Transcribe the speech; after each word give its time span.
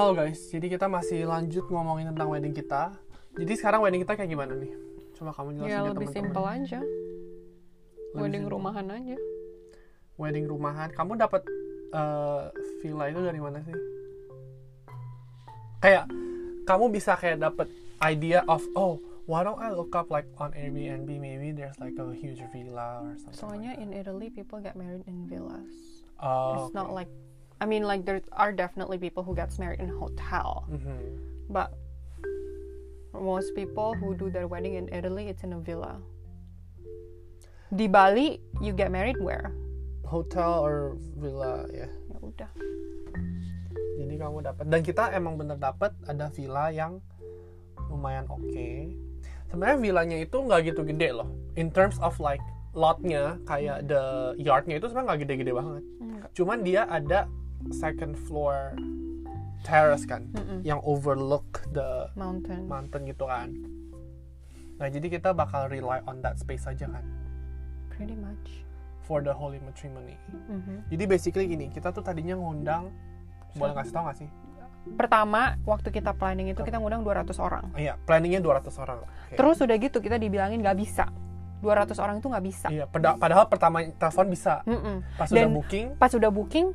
Halo 0.00 0.16
guys, 0.16 0.48
jadi 0.48 0.80
kita 0.80 0.88
masih 0.88 1.28
lanjut 1.28 1.68
ngomongin 1.68 2.08
tentang 2.08 2.32
wedding 2.32 2.56
kita. 2.56 2.96
Jadi 3.36 3.52
sekarang 3.52 3.84
wedding 3.84 4.00
kita 4.00 4.16
kayak 4.16 4.32
gimana 4.32 4.56
nih? 4.56 4.72
Coba 5.12 5.36
kamu 5.36 5.60
jelasin 5.60 5.76
Ya 5.76 5.84
ke 5.84 5.92
lebih 5.92 6.08
simpel 6.08 6.44
aja. 6.48 6.80
Lebih 6.80 8.16
Wedding 8.16 8.44
simpel. 8.48 8.54
rumahan 8.56 8.86
aja. 8.96 9.16
Wedding 10.16 10.46
rumahan. 10.48 10.88
Kamu 10.96 11.20
dapat 11.20 11.44
eh, 11.92 12.44
villa 12.80 13.12
itu 13.12 13.20
dari 13.20 13.40
mana 13.44 13.60
sih? 13.60 13.76
Kayak 15.84 16.08
kamu 16.64 16.84
bisa 16.96 17.12
kayak 17.20 17.44
dapat 17.44 17.68
idea 18.00 18.40
of 18.48 18.64
oh, 18.72 19.04
why 19.28 19.44
don't 19.44 19.60
I 19.60 19.68
look 19.68 19.92
up 19.92 20.08
like 20.08 20.24
on 20.40 20.56
Airbnb 20.56 21.12
maybe 21.20 21.52
there's 21.52 21.76
like 21.76 22.00
a 22.00 22.08
huge 22.16 22.40
villa 22.56 23.04
or 23.04 23.20
something. 23.20 23.36
Soalnya 23.36 23.76
like 23.76 23.84
in 23.84 23.92
Italy 23.92 24.32
people 24.32 24.64
get 24.64 24.80
married 24.80 25.04
in 25.04 25.28
villas. 25.28 26.08
oh, 26.24 26.56
It's 26.56 26.72
not 26.72 26.88
like 26.88 27.12
I 27.60 27.68
mean 27.68 27.84
like 27.84 28.08
there 28.08 28.24
are 28.32 28.50
definitely 28.50 28.96
people 28.96 29.20
who 29.20 29.36
gets 29.36 29.60
married 29.60 29.84
in 29.84 29.92
a 29.92 29.96
hotel, 29.96 30.64
Mhm. 30.72 30.98
but 31.52 31.76
most 33.12 33.52
people 33.52 33.92
who 33.92 34.16
do 34.16 34.32
their 34.32 34.48
wedding 34.48 34.80
in 34.80 34.88
Italy 34.88 35.28
it's 35.28 35.44
in 35.44 35.52
a 35.52 35.60
villa. 35.60 36.00
Di 37.70 37.86
Bali 37.86 38.40
you 38.64 38.72
get 38.72 38.88
married 38.90 39.20
where? 39.20 39.52
hotel 40.10 40.66
or 40.66 40.98
villa 41.22 41.70
ya. 41.70 41.86
Ya 41.86 42.18
udah. 42.18 42.50
Jadi 43.94 44.14
kamu 44.18 44.42
dapat 44.42 44.64
dan 44.66 44.82
kita 44.82 45.14
emang 45.14 45.38
bener 45.38 45.54
dapat 45.54 45.94
ada 46.02 46.26
villa 46.34 46.66
yang 46.74 46.98
lumayan 47.86 48.26
oke. 48.26 48.90
Sebenarnya 49.46 49.78
villanya 49.78 50.18
itu 50.18 50.34
nggak 50.34 50.74
gitu 50.74 50.82
gede 50.82 51.14
loh. 51.14 51.30
In 51.54 51.70
terms 51.70 51.94
of 52.02 52.18
like 52.18 52.42
lotnya 52.74 53.38
kayak 53.46 53.86
the 53.86 54.34
yardnya 54.34 54.82
itu 54.82 54.90
sebenarnya 54.90 55.06
nggak 55.14 55.20
gede-gede 55.22 55.52
banget. 55.54 55.82
Enggak. 56.02 56.28
Cuman 56.34 56.58
dia 56.66 56.82
ada 56.90 57.30
second 57.70 58.16
floor 58.18 58.72
terrace 59.60 60.02
kan, 60.02 60.24
Mm-mm. 60.30 60.64
yang 60.64 60.80
overlook 60.80 61.44
the 61.68 62.08
Mountain. 62.14 62.64
mountain 62.64 63.04
gitu 63.04 63.24
kan. 63.24 63.52
Nah 64.76 64.88
jadi 64.88 65.06
kita 65.10 65.30
bakal 65.30 65.68
rely 65.68 66.00
on 66.02 66.18
that 66.18 66.34
space 66.34 66.64
aja 66.64 66.88
kan 66.88 67.04
Pretty 67.90 68.16
much. 68.16 68.64
for 69.02 69.20
the 69.20 69.28
holy 69.28 69.60
matrimony. 69.60 70.16
Mhm. 70.48 70.88
Jadi 70.88 71.04
basically 71.04 71.44
gini, 71.46 71.68
kita 71.68 71.90
tuh 71.90 72.00
tadinya 72.00 72.32
ngundang 72.34 72.88
boleh 73.52 73.74
kasih 73.74 73.92
tau 73.92 74.04
gak 74.06 74.16
sih? 74.16 74.30
Pertama 74.90 75.60
waktu 75.62 75.92
kita 75.92 76.14
planning 76.14 76.48
itu 76.48 76.62
kita 76.62 76.80
ngundang 76.80 77.04
200 77.04 77.36
orang. 77.36 77.68
Oh, 77.68 77.76
iya, 77.76 78.00
planningnya 78.00 78.40
200 78.40 78.72
orang. 78.78 79.04
Oke. 79.04 79.36
Terus 79.36 79.60
udah 79.60 79.76
gitu 79.76 80.00
kita 80.00 80.16
dibilangin 80.16 80.56
nggak 80.58 80.78
bisa. 80.78 81.04
200 81.60 82.00
orang 82.00 82.16
itu 82.16 82.26
nggak 82.26 82.46
bisa. 82.46 82.66
Iya, 82.72 82.88
pada- 82.88 83.12
padahal 83.14 83.44
pertama 83.44 83.84
telepon 83.84 84.26
bisa. 84.26 84.64
Mm-mm. 84.64 85.04
Pas 85.14 85.28
udah 85.28 85.44
Dan- 85.44 85.52
booking, 85.52 85.86
Pas 85.94 86.08
udah 86.10 86.30
booking, 86.32 86.72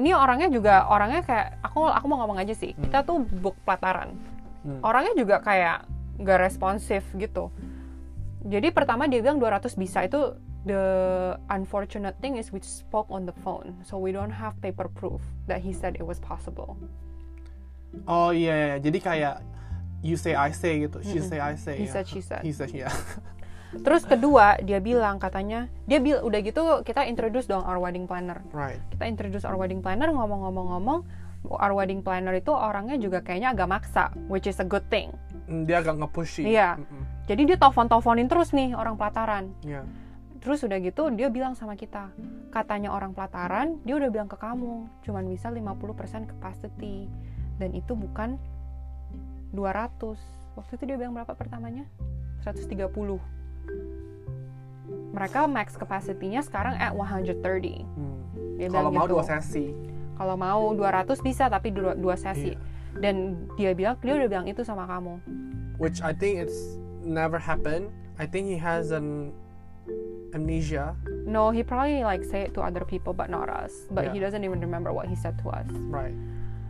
ini 0.00 0.16
orangnya 0.16 0.48
juga 0.48 0.88
orangnya 0.88 1.20
kayak 1.20 1.60
aku 1.60 1.84
aku 1.84 2.04
mau 2.08 2.24
ngomong 2.24 2.40
aja 2.40 2.56
sih. 2.56 2.72
Kita 2.72 3.04
tuh 3.04 3.20
book 3.44 3.60
pelataran. 3.68 4.16
Hmm. 4.64 4.80
Orangnya 4.80 5.12
juga 5.12 5.44
kayak 5.44 5.84
nggak 6.16 6.38
responsif 6.40 7.04
gitu. 7.14 7.52
Jadi 8.40 8.72
pertama 8.72 9.04
dia 9.04 9.20
bilang 9.20 9.36
200 9.36 9.76
bisa 9.76 10.00
itu 10.08 10.32
the 10.64 10.84
unfortunate 11.48 12.16
thing 12.20 12.36
is 12.36 12.52
we 12.52 12.60
spoke 12.60 13.08
on 13.08 13.24
the 13.24 13.36
phone 13.44 13.76
so 13.84 13.96
we 13.96 14.12
don't 14.12 14.32
have 14.32 14.52
paper 14.60 14.88
proof 14.88 15.20
that 15.48 15.60
he 15.60 15.72
said 15.72 15.96
it 15.96 16.04
was 16.04 16.20
possible. 16.20 16.76
oh 18.06 18.30
iya, 18.30 18.54
iya, 18.54 18.76
jadi 18.78 18.98
kayak 19.02 19.36
you 20.00 20.16
say 20.16 20.32
I 20.36 20.54
say 20.54 20.86
gitu, 20.86 21.02
she 21.02 21.20
say 21.20 21.40
I 21.42 21.56
say. 21.56 21.76
He 21.76 21.88
ya. 21.88 21.92
said, 21.92 22.06
she 22.06 22.20
said. 22.22 22.42
He 22.44 22.52
said, 22.52 22.70
yeah. 22.72 22.92
Terus 23.72 24.02
kedua 24.02 24.58
dia 24.58 24.78
bilang 24.78 25.16
katanya 25.16 25.70
dia 25.84 25.98
bil 25.98 26.18
udah 26.18 26.40
gitu 26.40 26.60
kita 26.82 27.06
introduce 27.06 27.46
dong 27.46 27.62
our 27.62 27.78
wedding 27.78 28.04
planner. 28.04 28.42
right. 28.50 28.82
kita 28.90 29.06
introduce 29.06 29.42
our 29.42 29.54
wedding 29.54 29.78
planner 29.78 30.10
ngomong-ngomong-ngomong 30.10 31.06
our 31.48 31.70
wedding 31.70 32.00
planner 32.00 32.34
itu 32.34 32.50
orangnya 32.50 32.94
juga 32.94 33.20
kayaknya 33.20 33.54
agak 33.54 33.68
maksa 33.70 34.04
which 34.26 34.44
is 34.44 34.58
a 34.58 34.66
good 34.66 34.82
thing 34.88 35.14
Mm, 35.46 35.66
Dia 35.66 35.82
agak 35.82 35.98
nge-pushy. 35.98 36.46
Iya. 36.46 36.78
Mm-mm. 36.78 37.26
jadi 37.26 37.42
dia 37.44 37.56
telepon-teleponin 37.56 38.26
terus 38.26 38.50
nih 38.50 38.70
orang 38.72 38.94
pelataran 38.94 39.50
Iya. 39.60 39.82
terus 40.38 40.62
udah 40.62 40.78
gitu 40.78 41.10
dia 41.10 41.26
bilang 41.26 41.54
sama 41.54 41.74
kita 41.74 42.10
katanya 42.50 42.90
orang 42.90 43.10
pelataran 43.10 43.78
dia 43.80 43.94
udah 43.94 44.08
bilang 44.08 44.26
ke 44.26 44.34
kamu 44.34 44.86
cuman 45.00 45.26
bisa 45.26 45.46
50% 45.46 45.70
capacity 46.28 47.06
dan 47.58 47.70
itu 47.70 47.94
bukan 47.94 48.34
200 49.50 50.18
waktu 50.54 50.72
itu 50.72 50.84
dia 50.84 50.96
bilang 50.96 51.12
berapa 51.12 51.34
pertamanya 51.34 51.86
130 52.40 52.70
mereka 55.10 55.44
max 55.44 55.74
capacity-nya 55.74 56.40
sekarang 56.40 56.74
at 56.76 56.94
130 56.94 57.82
Hmm. 57.84 58.18
dia 58.56 58.68
Kalau 58.70 58.90
mau 58.90 59.04
gitu. 59.04 59.14
dua 59.16 59.24
sesi. 59.26 59.66
kalau 60.14 60.36
mau 60.36 60.60
200 60.76 61.18
bisa 61.20 61.48
tapi 61.48 61.72
dua, 61.72 61.96
dua 61.96 62.14
sesi 62.14 62.52
Iya. 62.52 62.60
dan 63.00 63.14
dia 63.56 63.72
bilang 63.72 63.96
dia 63.98 64.14
udah 64.14 64.28
bilang 64.28 64.46
itu 64.46 64.62
sama 64.62 64.84
kamu 64.84 65.18
Which 65.80 66.04
I 66.04 66.12
think 66.12 66.36
it's 66.36 66.76
never 67.00 67.40
happened. 67.40 67.88
I 68.20 68.28
think 68.28 68.52
he 68.52 68.60
has 68.60 68.92
an 68.92 69.32
amnesia. 70.36 70.92
no 71.24 71.48
he 71.50 71.64
probably 71.64 72.04
like 72.04 72.20
say 72.22 72.44
it 72.44 72.52
to 72.54 72.60
other 72.60 72.84
people 72.84 73.10
but 73.10 73.26
not 73.26 73.48
us 73.48 73.72
but 73.90 74.08
Yeah. 74.08 74.12
he 74.14 74.18
doesn't 74.20 74.44
even 74.44 74.60
remember 74.60 74.92
what 74.92 75.08
he 75.08 75.16
said 75.16 75.34
to 75.42 75.50
us 75.50 75.66
Right. 75.88 76.14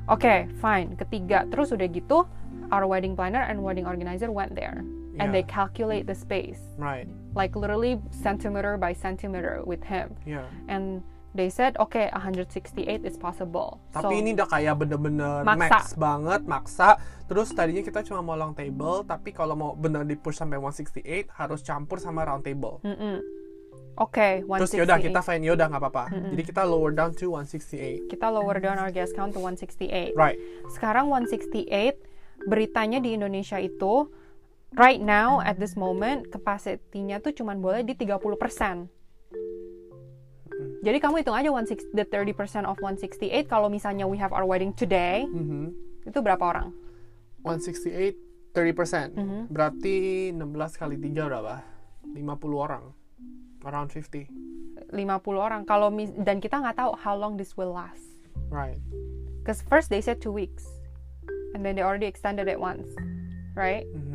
oke 0.06 0.48
fine 0.62 0.94
ketiga 0.96 1.44
terus 1.50 1.74
udah 1.74 1.90
gitu 1.90 2.24
our 2.70 2.86
wedding 2.86 3.12
planner 3.12 3.42
and 3.42 3.60
wedding 3.60 3.84
organizer 3.84 4.30
went 4.30 4.54
there 4.54 4.80
and 5.20 5.30
Yeah. 5.30 5.36
they 5.36 5.44
calculate 5.44 6.08
the 6.08 6.16
space 6.16 6.58
Right. 6.74 7.04
like 7.36 7.52
literally 7.52 8.00
centimeter 8.10 8.74
by 8.74 8.96
centimeter 8.96 9.60
with 9.62 9.84
him 9.84 10.16
Yeah. 10.24 10.48
and 10.66 11.04
they 11.30 11.46
said 11.46 11.76
okay 11.78 12.10
168 12.10 13.04
is 13.04 13.14
possible 13.14 13.78
Tapi 13.92 14.08
So- 14.08 14.16
ini 14.16 14.34
udah 14.34 14.48
kayak 14.48 14.74
bener-bener 14.76 15.46
Maksa. 15.46 15.60
max 15.70 15.84
banget, 15.94 16.40
maksa. 16.42 16.88
Terus 17.30 17.54
tadinya 17.54 17.78
kita 17.80 18.02
cuma 18.02 18.18
mau 18.20 18.34
long 18.34 18.50
table, 18.50 19.06
tapi 19.06 19.30
kalau 19.30 19.54
mau 19.54 19.70
bener 19.72 20.02
di 20.02 20.18
push 20.18 20.34
sampai 20.34 20.58
168 20.58 21.30
harus 21.30 21.62
campur 21.62 22.02
sama 22.02 22.26
round 22.26 22.42
table. 22.42 22.82
Mm-mm. 22.82 23.22
Oke, 23.94 24.42
Terus 24.42 24.74
168. 24.74 24.80
yaudah 24.82 24.98
kita 24.98 25.20
fine 25.20 25.42
yaudah 25.44 25.66
nggak 25.68 25.82
apa-apa. 25.82 26.04
Jadi 26.32 26.42
kita 26.42 26.62
lower 26.64 26.90
down 26.90 27.12
to 27.12 27.30
168. 27.30 28.08
kita 28.08 28.26
lower 28.26 28.58
down 28.58 28.80
our 28.80 28.90
guest 28.90 29.14
count 29.14 29.30
to 29.30 29.38
168. 29.38 30.16
Right. 30.16 30.34
Sekarang 30.72 31.06
168 31.06 31.94
beritanya 32.42 32.98
di 32.98 33.14
Indonesia 33.14 33.60
itu 33.60 34.08
right 34.76 35.00
now 35.00 35.40
at 35.40 35.58
this 35.58 35.74
moment 35.74 36.30
capacity-nya 36.30 37.18
tuh 37.18 37.32
cuman 37.32 37.58
boleh 37.58 37.82
di 37.82 37.94
30%. 37.94 38.86
Jadi 40.80 40.96
kamu 40.96 41.20
hitung 41.20 41.36
aja 41.36 41.48
160 41.48 41.92
the 41.92 42.04
30% 42.04 42.64
of 42.64 42.76
168 42.78 43.44
kalau 43.46 43.68
misalnya 43.68 44.04
we 44.04 44.16
have 44.16 44.32
our 44.32 44.44
wedding 44.44 44.72
today 44.72 45.24
Mhm. 45.24 45.72
itu 46.04 46.18
berapa 46.20 46.40
orang? 46.40 46.72
168 47.44 48.16
30%. 48.52 49.12
Mhm. 49.14 49.40
Berarti 49.48 49.96
16 50.32 50.74
kali 50.74 50.96
3 50.96 51.24
berapa? 51.24 51.64
50 52.12 52.56
orang. 52.56 52.92
Around 53.60 53.92
50. 53.92 54.24
50 54.88 55.36
orang. 55.38 55.62
Kalau 55.64 55.92
mis- 55.92 56.16
dan 56.16 56.40
kita 56.40 56.58
nggak 56.58 56.76
tahu 56.76 56.96
how 56.96 57.12
long 57.12 57.36
this 57.36 57.54
will 57.60 57.70
last. 57.70 58.02
Right. 58.48 58.80
Cause 59.44 59.60
first 59.62 59.88
they 59.88 60.00
said 60.00 60.18
two 60.18 60.32
weeks 60.32 60.64
and 61.52 61.62
then 61.62 61.76
they 61.76 61.84
already 61.84 62.08
extended 62.08 62.48
it 62.48 62.56
once. 62.56 62.88
Right? 63.52 63.84
Mhm. 63.92 64.09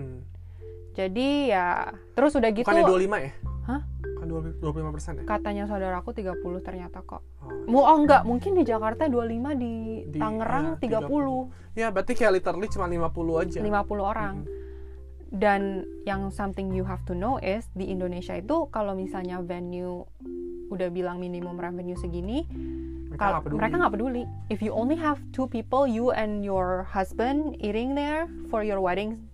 Jadi 0.95 1.51
ya 1.51 1.91
terus 2.15 2.31
udah 2.33 2.49
gitu 2.55 2.63
Bukannya 2.63 2.87
25 2.87 3.27
ya? 3.27 3.31
Hah? 3.65 3.81
Kan 4.15 4.25
20 4.29 4.63
25% 4.63 5.19
ya? 5.19 5.23
katanya 5.27 5.63
saudaraku 5.67 6.09
30 6.13 6.39
ternyata 6.63 7.03
kok. 7.03 7.19
Oh. 7.43 7.51
Mu 7.67 7.81
oh 7.81 7.97
enggak, 7.97 8.23
mungkin 8.23 8.55
di 8.55 8.63
Jakarta 8.63 9.09
25 9.09 9.57
di, 9.57 9.73
Di- 10.07 10.21
Tangerang 10.21 10.79
ya, 10.79 11.03
30, 11.03 11.75
Ya, 11.75 11.87
berarti 11.91 12.13
kayak 12.15 12.39
literally 12.39 12.69
cuma 12.71 12.87
50 12.87 13.41
aja. 13.43 13.59
50 13.59 13.99
orang. 13.99 14.35
Mhm. 14.45 14.53
Dan 15.35 15.61
yang 16.07 16.31
something 16.31 16.71
you 16.71 16.87
have 16.87 17.03
to 17.03 17.11
know 17.11 17.35
is 17.43 17.67
di 17.75 17.91
Indonesia 17.91 18.37
itu 18.37 18.71
kalau 18.71 18.95
misalnya 18.95 19.43
venue 19.43 20.07
udah 20.71 20.87
bilang 20.87 21.19
minimum 21.19 21.59
revenue 21.59 21.97
segini, 21.99 22.47
Mereka 23.11 23.19
nggak 23.19 23.43
peduli. 23.43 23.57
mereka 23.59 23.75
nggak 23.81 23.93
peduli. 23.93 24.23
If 24.47 24.63
you 24.63 24.71
only 24.71 24.95
have 24.95 25.19
two 25.35 25.45
people, 25.45 25.83
you 25.83 26.15
and 26.15 26.45
your 26.45 26.87
husband 26.87 27.59
eating 27.59 27.99
there 27.99 28.31
for 28.47 28.63
your 28.63 28.79
wedding 28.79 29.27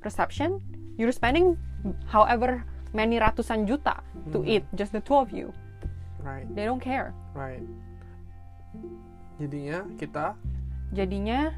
reception, 0.00 0.64
you're 0.96 1.12
spending 1.12 1.58
however 2.06 2.62
many 2.90 3.18
ratusan 3.18 3.66
juta 3.66 4.00
to 4.30 4.40
Mhm. 4.40 4.48
eat 4.48 4.64
just 4.72 4.94
the 4.94 5.02
two 5.02 5.16
of 5.16 5.30
you. 5.30 5.50
Right. 6.22 6.48
They 6.54 6.64
don't 6.64 6.80
care. 6.80 7.12
Right. 7.34 7.60
Jadinya 9.36 9.82
kita 9.98 10.38
jadinya 10.94 11.50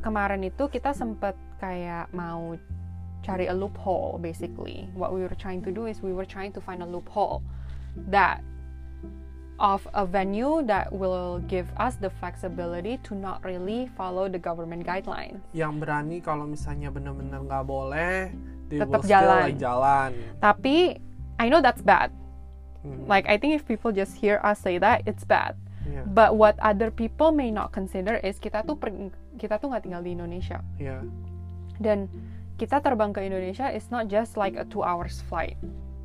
kemarin 0.00 0.40
itu 0.42 0.64
kita 0.66 0.96
sempet 0.96 1.36
kayak 1.60 2.08
mau 2.10 2.56
cari 3.20 3.44
a 3.44 3.52
loophole 3.52 4.16
basically 4.16 4.88
what 4.96 5.12
we 5.12 5.20
were 5.20 5.36
trying 5.36 5.60
to 5.60 5.68
do 5.68 5.84
is 5.84 6.00
we 6.00 6.14
were 6.16 6.24
trying 6.24 6.48
to 6.48 6.60
find 6.62 6.80
a 6.80 6.88
loophole 6.88 7.44
that 8.08 8.40
of 9.58 9.86
a 9.92 10.04
venue 10.04 10.60
that 10.62 10.88
will 10.88 11.40
give 11.44 11.64
us 11.76 11.96
the 11.96 12.12
flexibility 12.12 13.00
to 13.00 13.12
not 13.12 13.40
really 13.40 13.88
follow 13.94 14.26
the 14.26 14.36
government 14.36 14.82
guidelines 14.82 15.40
yang 15.50 15.76
berani 15.76 16.18
kalau 16.18 16.44
misalnya 16.44 16.88
bener-bener 16.88 17.40
nggak 17.40 17.64
boleh, 17.64 18.32
Tetap 18.68 19.00
jalan. 19.02 19.42
like 19.46 19.56
jalan. 19.56 20.10
tapi 20.38 21.00
I 21.36 21.46
know 21.46 21.60
that's 21.60 21.80
bad 21.80 22.12
Hmm. 22.80 23.02
like 23.04 23.26
I 23.26 23.34
think 23.34 23.50
if 23.52 23.64
people 23.64 23.90
just 23.90 24.14
hear 24.14 24.38
us 24.40 24.58
say 24.58 24.78
that 24.78 25.02
it's 25.04 25.24
bad 25.24 25.58
Iya. 25.82 26.02
But 26.04 26.34
what 26.34 26.58
other 26.58 26.90
people 26.90 27.30
may 27.30 27.48
not 27.48 27.70
consider 27.70 28.18
is 28.20 28.36
kita 28.36 28.62
tuh 28.62 28.74
per- 28.74 29.10
kita 29.34 29.56
tuh 29.56 29.70
nggak 29.70 29.82
tinggal 29.82 30.02
di 30.02 30.12
Indonesia 30.12 30.58
Iya. 30.76 31.02
dan 31.78 32.10
kita 32.56 32.78
terbang 32.78 33.10
ke 33.10 33.22
Indonesia 33.22 33.68
is 33.68 33.86
not 33.86 34.06
just 34.06 34.34
like 34.34 34.54
a 34.54 34.64
two 34.64 34.82
hours 34.82 35.22
flight. 35.22 35.54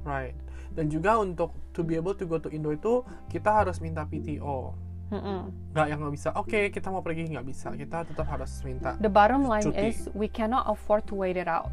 Right. 0.02 0.34
Dan 0.72 0.88
juga 0.88 1.20
untuk 1.20 1.52
to 1.72 1.84
be 1.84 2.00
able 2.00 2.16
to 2.16 2.24
go 2.24 2.40
to 2.40 2.48
Indo 2.48 2.72
itu 2.72 3.04
kita 3.28 3.64
harus 3.64 3.80
minta 3.80 4.08
PTO. 4.08 4.72
Mm-mm. 5.12 5.52
Nggak 5.76 5.86
yang 5.92 6.00
nggak 6.00 6.14
bisa. 6.16 6.30
Oke, 6.40 6.72
kita 6.72 6.88
mau 6.88 7.04
pergi 7.04 7.28
nggak 7.28 7.44
bisa. 7.44 7.76
Kita 7.76 8.08
tetap 8.08 8.24
harus 8.26 8.48
minta. 8.64 8.96
The 8.96 9.12
bottom 9.12 9.44
line 9.44 9.68
Cuti. 9.68 9.92
is 9.92 10.08
we 10.16 10.32
cannot 10.32 10.64
afford 10.66 11.04
to 11.12 11.16
wait 11.20 11.36
it 11.36 11.52
out 11.52 11.68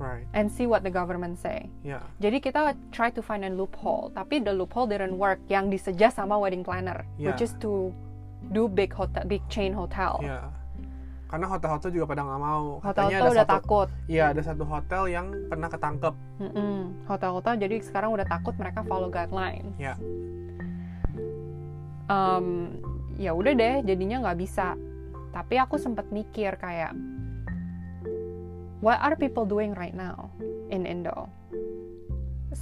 Right. 0.00 0.26
and 0.34 0.50
see 0.50 0.66
what 0.66 0.82
the 0.82 0.90
government 0.90 1.38
say. 1.38 1.70
Ya. 1.86 2.02
Jadi 2.18 2.42
kita 2.42 2.72
try 2.90 3.14
to 3.14 3.22
find 3.22 3.44
a 3.44 3.52
loophole, 3.52 4.10
tapi 4.10 4.42
the 4.42 4.50
loophole 4.50 4.88
didn't 4.88 5.14
work 5.14 5.38
yang 5.46 5.70
disejas 5.70 6.18
sama 6.18 6.34
wedding 6.34 6.66
planner, 6.66 7.06
which 7.14 7.38
Yeah. 7.38 7.46
is 7.46 7.54
to 7.62 7.94
do 8.50 8.66
big 8.66 8.90
hotel, 8.90 9.22
big 9.28 9.44
chain 9.46 9.70
hotel. 9.70 10.18
Ya. 10.24 10.50
Karena 11.30 11.46
hotel-hotel 11.46 11.90
juga 11.94 12.06
pada 12.10 12.26
nggak 12.26 12.42
mau. 12.42 12.82
Hotel 12.82 12.90
Katanya 12.90 13.06
hotel 13.06 13.22
ada 13.22 13.30
udah 13.30 13.46
satu, 13.46 13.54
takut. 13.54 13.88
Iya, 14.10 14.24
ada 14.34 14.42
satu 14.42 14.64
hotel 14.66 15.02
yang 15.06 15.26
pernah 15.46 15.68
ketangkep. 15.70 16.14
Mm-mm. 16.42 16.78
Hotel-hotel 17.06 17.54
jadi 17.62 17.76
sekarang 17.86 18.10
udah 18.18 18.26
takut 18.26 18.54
mereka 18.58 18.82
follow 18.82 19.06
guideline. 19.06 19.70
Ya. 19.78 19.94
Um, 22.10 22.74
ya 23.14 23.30
udah 23.30 23.54
deh, 23.54 23.86
jadinya 23.86 24.26
nggak 24.26 24.38
bisa. 24.42 24.74
Tapi 25.30 25.54
aku 25.62 25.78
sempat 25.78 26.10
mikir 26.10 26.58
kayak, 26.58 26.90
what 28.82 28.98
are 28.98 29.14
people 29.14 29.46
doing 29.46 29.70
right 29.78 29.94
now 29.94 30.34
in 30.74 30.82
Indo? 30.82 31.30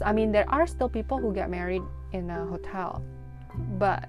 I 0.05 0.13
mean, 0.13 0.29
there 0.37 0.45
are 0.53 0.69
still 0.69 0.93
people 0.93 1.17
who 1.17 1.33
get 1.33 1.49
married 1.49 1.81
in 2.13 2.29
a 2.29 2.45
hotel, 2.45 3.01
but 3.81 4.05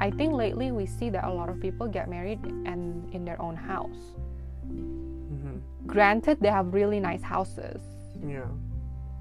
I 0.00 0.10
think 0.10 0.32
lately 0.32 0.70
we 0.72 0.86
see 0.86 1.10
that 1.10 1.24
a 1.24 1.32
lot 1.32 1.48
of 1.48 1.58
people 1.60 1.88
get 1.88 2.08
married 2.08 2.38
and 2.66 3.12
in 3.14 3.24
their 3.24 3.40
own 3.42 3.56
house. 3.56 4.14
Mhm. 4.66 5.60
Granted, 5.86 6.38
they 6.40 6.50
have 6.50 6.72
really 6.72 7.00
nice 7.00 7.22
houses, 7.22 7.80
Iya. 8.22 8.46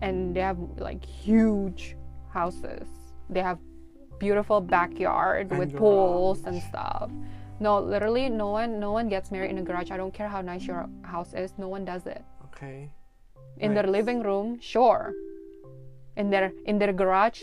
and 0.02 0.36
they 0.36 0.42
have 0.42 0.58
like 0.78 1.04
huge 1.04 1.98
houses. 2.30 2.86
They 3.30 3.42
have 3.42 3.58
beautiful 4.20 4.62
backyard 4.62 5.50
And 5.52 5.60
with 5.60 5.76
pools 5.76 6.46
and 6.46 6.62
stuff. 6.62 7.10
No, 7.60 7.80
literally, 7.80 8.30
no 8.30 8.52
one, 8.52 8.80
no 8.80 8.92
one 8.92 9.08
gets 9.10 9.32
married 9.32 9.50
in 9.50 9.58
a 9.58 9.64
garage. 9.64 9.90
I 9.92 9.98
don't 9.98 10.14
care 10.14 10.28
how 10.28 10.42
nice 10.42 10.66
your 10.68 10.88
house 11.02 11.34
is. 11.34 11.58
No 11.58 11.68
one 11.68 11.86
does 11.86 12.06
it. 12.06 12.24
Okay. 12.54 12.90
In 13.58 13.74
their 13.74 13.88
living 13.88 14.22
room, 14.22 14.60
sure. 14.60 15.14
In 16.16 16.30
their 16.30 16.52
in 16.66 16.78
their 16.78 16.94
garage, 16.94 17.42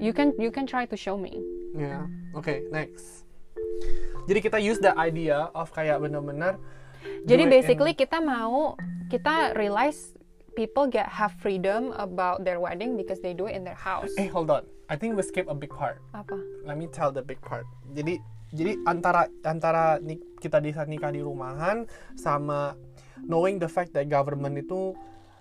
you 0.00 0.12
can 0.12 0.32
you 0.38 0.50
can 0.50 0.66
try 0.66 0.84
to 0.86 0.96
show 0.96 1.16
me. 1.16 1.32
Ya. 1.76 2.04
Oke, 2.36 2.68
next. 2.68 3.24
Jadi 4.28 4.38
kita 4.44 4.60
use 4.60 4.76
the 4.76 4.92
idea 4.92 5.48
of 5.56 5.72
kayak 5.72 5.96
bener-bener 5.98 6.60
Jadi 7.24 7.42
it 7.42 7.48
in- 7.48 7.52
basically 7.52 7.96
kita 7.96 8.20
mau 8.20 8.76
kita 9.08 9.56
realize 9.56 10.12
people 10.52 10.84
get 10.84 11.08
have 11.08 11.32
freedom 11.40 11.96
about 11.96 12.44
their 12.44 12.60
wedding 12.60 12.92
because 12.92 13.24
they 13.24 13.32
do 13.32 13.48
it 13.48 13.56
in 13.56 13.64
their 13.64 13.78
house. 13.78 14.12
Eh, 14.20 14.28
hold 14.28 14.52
on. 14.52 14.68
I 14.86 14.94
think 14.94 15.16
we 15.16 15.24
skip 15.24 15.48
a 15.48 15.56
big 15.56 15.72
part. 15.72 15.98
Apa? 16.12 16.36
let 16.68 16.76
me 16.76 16.90
tell 16.92 17.08
the 17.08 17.24
big 17.24 17.40
part. 17.40 17.64
Jadi 17.96 18.20
jadi 18.52 18.76
antara 18.84 19.32
antara 19.42 19.96
nik- 19.98 20.38
kita 20.38 20.60
di 20.60 20.70
saat 20.70 20.86
nikah 20.86 21.10
di 21.10 21.24
rumahan 21.24 21.88
sama 22.14 22.76
knowing 23.24 23.56
the 23.56 23.66
fact 23.66 23.96
that 23.96 24.06
government 24.06 24.60
itu 24.60 24.92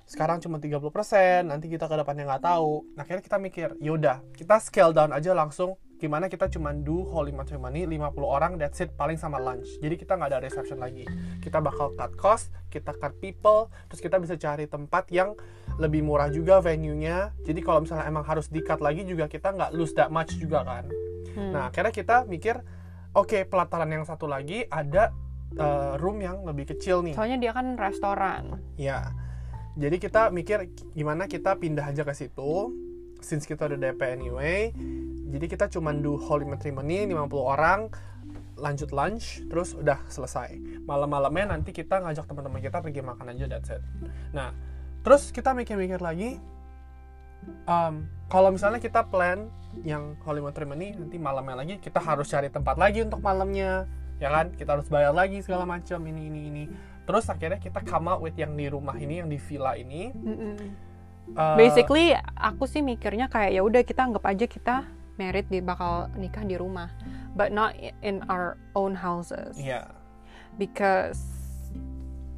sekarang 0.05 0.37
cuma 0.37 0.61
30%, 0.61 1.49
nanti 1.49 1.65
kita 1.65 1.89
ke 1.89 1.95
depannya 1.97 2.29
nggak 2.29 2.45
tahu. 2.45 2.85
Nah, 2.93 3.01
akhirnya 3.01 3.25
kita 3.25 3.41
mikir, 3.41 3.73
yaudah, 3.81 4.21
kita 4.37 4.61
scale 4.61 4.93
down 4.93 5.09
aja 5.09 5.33
langsung 5.33 5.73
gimana 5.95 6.27
kita 6.27 6.51
cuma 6.51 6.75
do 6.75 7.07
holy 7.07 7.31
matrimony 7.31 7.87
50 7.87 8.19
orang 8.21 8.51
that's 8.59 8.83
it 8.83 8.91
paling 8.99 9.15
sama 9.15 9.39
lunch 9.39 9.67
jadi 9.79 9.95
kita 9.95 10.19
nggak 10.19 10.29
ada 10.35 10.39
reception 10.43 10.79
lagi 10.79 11.07
kita 11.39 11.63
bakal 11.63 11.95
cut 11.95 12.13
cost 12.19 12.51
kita 12.67 12.91
cut 12.95 13.15
people 13.23 13.71
terus 13.87 14.03
kita 14.03 14.19
bisa 14.19 14.35
cari 14.35 14.67
tempat 14.67 15.07
yang 15.09 15.33
lebih 15.79 16.03
murah 16.03 16.27
juga 16.27 16.59
venue-nya 16.59 17.31
jadi 17.47 17.59
kalau 17.63 17.87
misalnya 17.87 18.05
emang 18.07 18.27
harus 18.27 18.51
di 18.51 18.59
cut 18.59 18.83
lagi 18.83 19.07
juga 19.07 19.31
kita 19.31 19.55
nggak 19.55 19.71
lose 19.71 19.95
that 19.95 20.11
much 20.11 20.35
juga 20.35 20.67
kan 20.67 20.87
Nah, 21.35 21.69
akhirnya 21.69 21.91
kita 21.91 22.15
mikir, 22.25 22.55
oke, 23.11 23.47
pelataran 23.51 23.91
yang 23.91 24.05
satu 24.07 24.25
lagi 24.25 24.63
ada 24.71 25.11
uh, 25.59 25.99
room 25.99 26.23
yang 26.23 26.47
lebih 26.47 26.75
kecil 26.75 27.03
nih. 27.03 27.13
Soalnya 27.15 27.37
dia 27.39 27.51
kan 27.51 27.75
restoran. 27.75 28.63
Ya. 28.79 29.11
Jadi 29.75 29.99
kita 29.99 30.31
mikir 30.31 30.71
gimana 30.95 31.27
kita 31.27 31.59
pindah 31.59 31.91
aja 31.91 32.07
ke 32.07 32.15
situ. 32.15 32.71
Since 33.19 33.43
kita 33.43 33.67
udah 33.67 33.79
DP 33.79 34.01
anyway. 34.07 34.71
Jadi 35.25 35.45
kita 35.49 35.65
cuma 35.71 35.91
do 35.91 36.15
holy 36.17 36.45
matrimony 36.45 37.09
50 37.09 37.33
orang, 37.41 37.89
lanjut 38.55 38.93
lunch, 38.93 39.41
terus 39.49 39.73
udah 39.73 39.99
selesai. 40.07 40.57
Malam-malamnya 40.85 41.57
nanti 41.57 41.73
kita 41.73 42.01
ngajak 42.01 42.29
teman-teman 42.29 42.61
kita 42.61 42.77
pergi 42.79 43.01
makan 43.01 43.33
aja 43.33 43.45
that's 43.49 43.69
it. 43.73 43.81
Nah, 44.31 44.53
terus 45.01 45.29
kita 45.33 45.53
mikir-mikir 45.53 46.01
lagi 46.01 46.37
um, 47.69 48.09
kalau 48.29 48.49
misalnya 48.49 48.81
kita 48.81 49.05
plan 49.05 49.49
yang 49.83 50.15
holy 50.23 50.41
matrimony 50.41 50.95
nanti 50.95 51.19
malamnya 51.19 51.61
lagi 51.61 51.77
kita 51.77 51.99
harus 51.99 52.31
cari 52.31 52.47
tempat 52.49 52.79
lagi 52.79 53.03
untuk 53.03 53.19
malamnya 53.19 53.85
ya 54.17 54.31
kan 54.31 54.55
kita 54.55 54.79
harus 54.79 54.87
bayar 54.87 55.11
lagi 55.11 55.43
segala 55.43 55.67
macam 55.67 55.99
ini 56.07 56.31
ini 56.31 56.41
ini 56.47 56.63
terus 57.03 57.27
akhirnya 57.27 57.59
kita 57.59 57.83
come 57.83 58.07
out 58.07 58.23
with 58.23 58.33
yang 58.39 58.55
di 58.55 58.71
rumah 58.71 58.95
ini 58.95 59.21
yang 59.21 59.29
di 59.29 59.37
villa 59.37 59.75
ini 59.75 60.11
Uh, 61.25 61.57
Basically, 61.57 62.13
aku 62.37 62.69
sih 62.69 62.85
mikirnya 62.85 63.25
kayak 63.25 63.57
ya 63.57 63.65
udah 63.65 63.81
kita 63.81 64.05
anggap 64.05 64.29
aja 64.29 64.45
kita 64.45 64.85
married 65.17 65.47
di 65.47 65.59
bakal 65.63 66.11
nikah 66.15 66.43
di 66.43 66.55
rumah, 66.59 66.91
but 67.35 67.51
not 67.51 67.75
in 68.03 68.23
our 68.31 68.55
own 68.73 68.95
houses 68.95 69.59
iya 69.59 69.87
because 70.55 71.19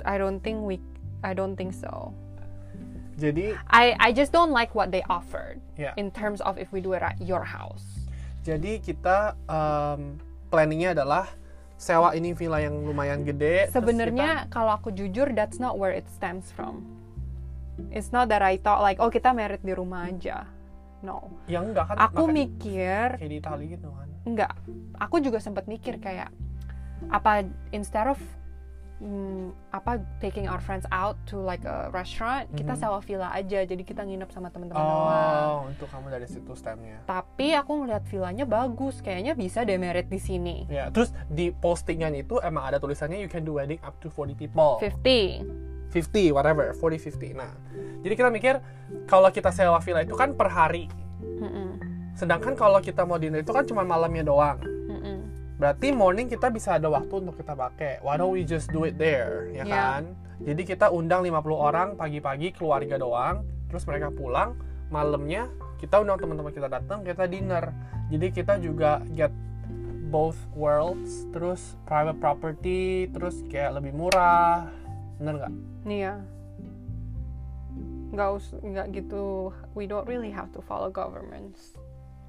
I 0.06 0.18
don't 0.18 0.41
think 0.41 0.65
we 0.65 0.81
I 1.21 1.33
don't 1.38 1.53
think 1.57 1.74
so. 1.74 2.13
jadi 3.18 3.57
I 3.69 3.97
I 3.97 4.09
just 4.13 4.29
don't 4.29 4.53
like 4.53 4.77
what 4.77 4.94
they 4.94 5.01
offered 5.09 5.57
ya 5.77 5.94
in 5.97 6.13
terms 6.13 6.41
of 6.45 6.57
if 6.62 6.69
we 6.69 6.81
do 6.81 6.94
it 6.94 7.01
at 7.01 7.18
your 7.21 7.45
house. 7.45 7.85
jadi 8.45 8.80
kita 8.80 9.33
um, 9.50 10.21
planningnya 10.53 10.97
adalah 10.97 11.30
sewa 11.77 12.13
ini 12.18 12.33
villa 12.33 12.57
yang 12.57 12.73
lumayan 12.85 13.21
gede 13.21 13.69
Sebenarnya 13.69 14.50
kalau 14.50 14.73
aku 14.73 14.89
jujur 14.94 15.30
that's 15.38 15.62
not 15.62 15.77
where 15.77 15.94
it 15.94 16.09
stems 16.09 16.50
from. 16.50 16.81
It's 17.94 18.09
not 18.09 18.33
that 18.33 18.41
I 18.41 18.57
thought 18.57 18.81
like 18.81 18.97
oh 18.97 19.13
kita 19.13 19.30
married 19.33 19.62
di 19.62 19.77
rumah 19.77 20.09
aja. 20.09 20.50
No. 21.07 21.31
ya 21.47 21.64
enggak 21.64 21.87
kan 21.87 21.95
Aku 22.04 22.28
mikir 22.28 23.16
kayak 23.16 23.31
di 23.31 23.40
Itali 23.40 23.66
gitu 23.71 23.87
kan 23.90 24.07
Enggak, 24.28 24.52
aku 24.99 25.23
juga 25.23 25.40
sempat 25.40 25.64
mikir 25.66 25.97
kayak 25.97 26.28
apa 27.07 27.47
instead 27.71 28.04
of 28.06 28.19
mm, 28.97 29.54
apa 29.69 30.02
taking 30.18 30.49
our 30.49 30.57
friends 30.57 30.83
out 30.90 31.16
to 31.23 31.37
like 31.37 31.61
a 31.64 31.87
restaurant, 31.94 32.49
kita 32.52 32.73
Mhm. 32.73 32.81
sewa 32.81 32.99
villa 32.99 33.30
aja. 33.30 33.61
Jadi 33.61 33.85
kita 33.85 34.02
nginep 34.02 34.28
sama 34.28 34.49
teman-teman 34.49 34.81
doang. 34.81 35.47
oh 35.47 35.69
untuk 35.69 35.85
kamu 35.87 36.09
dari 36.09 36.26
situ 36.26 36.49
stemnya 36.57 37.06
Tapi 37.06 37.54
aku 37.54 37.71
ngeliat 37.78 38.04
villanya 38.04 38.44
bagus, 38.44 38.99
kayaknya 38.99 39.31
bisa 39.31 39.61
deh 39.61 39.78
merit 39.78 40.09
di 40.09 40.18
sini. 40.18 40.66
Ya, 40.68 40.90
terus 40.90 41.14
di 41.30 41.54
postingan 41.54 42.18
itu 42.18 42.42
emang 42.42 42.66
ada 42.66 42.81
tulisannya 42.81 43.21
you 43.21 43.30
can 43.30 43.45
do 43.45 43.56
wedding 43.56 43.78
up 43.80 43.95
to 44.02 44.09
40 44.09 44.33
people. 44.33 44.81
50. 44.81 45.76
50, 45.91 46.35
whatever, 46.35 46.75
40 46.75 46.99
50. 46.99 47.39
Nah, 47.39 47.51
jadi 48.03 48.13
kita 48.13 48.29
mikir 48.29 48.59
kalau 49.07 49.31
kita 49.31 49.49
sewa 49.51 49.79
villa 49.79 50.03
itu 50.03 50.15
kan 50.15 50.35
per 50.35 50.51
hari. 50.51 50.91
Mm-mm. 51.21 51.79
Sedangkan 52.17 52.57
kalau 52.57 52.81
kita 52.81 53.06
mau 53.06 53.15
dinner 53.21 53.41
itu 53.45 53.53
kan 53.53 53.63
cuma 53.63 53.87
malamnya 53.87 54.25
doang. 54.25 54.59
Mm-mm. 54.63 55.17
Berarti 55.57 55.89
morning 55.95 56.29
kita 56.29 56.53
bisa 56.53 56.77
ada 56.77 56.91
waktu 56.91 57.23
untuk 57.23 57.39
kita 57.39 57.57
pakai. 57.57 58.03
Why 58.06 58.19
don't 58.19 58.33
we 58.35 58.45
just 58.45 58.69
do 58.69 58.85
it 58.85 58.99
there, 58.99 59.49
ya 59.49 59.63
Yeah. 59.63 59.69
kan? 59.69 60.03
Jadi 60.37 60.61
kita 60.69 60.94
undang 60.94 61.25
50 61.25 61.57
orang 61.57 61.87
pagi-pagi 61.97 62.53
keluarga 62.53 63.01
doang, 63.01 63.41
terus 63.73 63.89
mereka 63.89 64.13
pulang, 64.13 64.53
malamnya 64.94 65.49
kita 65.81 65.97
undang 66.01 66.21
teman-teman 66.21 66.53
kita 66.53 66.69
datang, 66.69 67.01
kita 67.01 67.25
dinner. 67.25 67.73
Jadi 68.13 68.27
kita 68.29 68.61
juga 68.61 69.01
get 69.17 69.33
both 70.13 70.37
worlds, 70.53 71.25
terus 71.33 71.75
private 71.89 72.21
property, 72.21 73.09
terus 73.11 73.41
kayak 73.49 73.81
lebih 73.81 73.97
murah. 73.97 74.69
Bener 75.18 75.33
nggak? 75.42 75.54
Iya. 75.90 76.14
Nggak, 78.14 78.30
us- 78.33 78.59
nggak 78.64 78.88
gitu, 78.95 79.52
we 79.76 79.83
don't 79.83 80.07
really 80.07 80.31
have 80.31 80.50
to 80.56 80.64
follow 80.64 80.88
governments. 80.88 81.76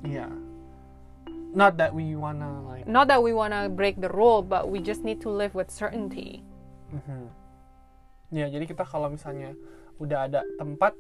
Iya. 0.02 0.28
Not 1.56 1.80
that 1.80 1.96
we 1.96 2.12
wanna 2.12 2.60
like. 2.68 2.84
Not 2.84 3.08
that 3.08 3.24
we 3.24 3.32
wanna 3.32 3.72
break 3.72 3.96
the 4.04 4.10
rule, 4.12 4.44
but 4.44 4.68
we 4.68 4.84
just 4.84 5.00
need 5.00 5.22
to 5.24 5.30
live 5.32 5.56
with 5.56 5.72
certainty. 5.72 6.44
Mhm. 6.92 7.32
Ya, 8.28 8.52
jadi 8.52 8.68
kita 8.68 8.84
kalau 8.84 9.08
misalnya 9.08 9.56
udah 9.96 10.28
ada 10.28 10.44
tempat, 10.60 10.92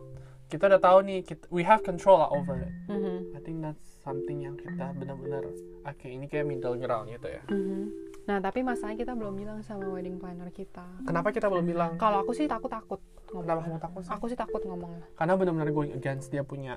kita 0.48 0.64
udah 0.66 0.80
tahu 0.80 0.98
nih, 1.04 1.20
kita, 1.22 1.44
we 1.52 1.60
have 1.62 1.84
control 1.84 2.24
lah 2.24 2.32
over 2.32 2.64
it. 2.64 2.72
Mhm. 2.88 3.36
I 3.36 3.40
think 3.44 3.60
that's 3.60 3.84
something 4.00 4.42
yang 4.42 4.56
kita 4.56 4.96
benar-benar 4.96 5.44
oke 5.84 6.06
ini 6.08 6.24
kayak 6.24 6.48
middle 6.48 6.76
ground 6.80 7.12
gitu 7.12 7.28
ya. 7.28 7.42
Mhm. 7.52 8.08
Nah, 8.28 8.40
tapi 8.44 8.60
masalahnya 8.60 9.08
kita 9.08 9.12
belum 9.16 9.40
bilang 9.40 9.58
sama 9.64 9.88
wedding 9.88 10.20
planner 10.20 10.52
kita. 10.52 10.84
Kenapa 11.04 11.32
kita 11.32 11.48
belum 11.48 11.64
bilang? 11.64 11.96
Kalau 11.96 12.20
aku 12.20 12.36
sih 12.36 12.44
takut-takut 12.44 13.00
Kenapa 13.28 13.60
ngomong. 13.64 13.64
kamu 13.64 13.78
takut 13.80 14.00
sih? 14.04 14.12
Aku 14.12 14.24
sih 14.28 14.36
takut 14.36 14.62
ngomongnya. 14.64 15.04
Karena 15.16 15.32
benar-benar 15.36 15.68
going 15.72 15.92
against 15.96 16.28
dia 16.28 16.44
punya 16.44 16.76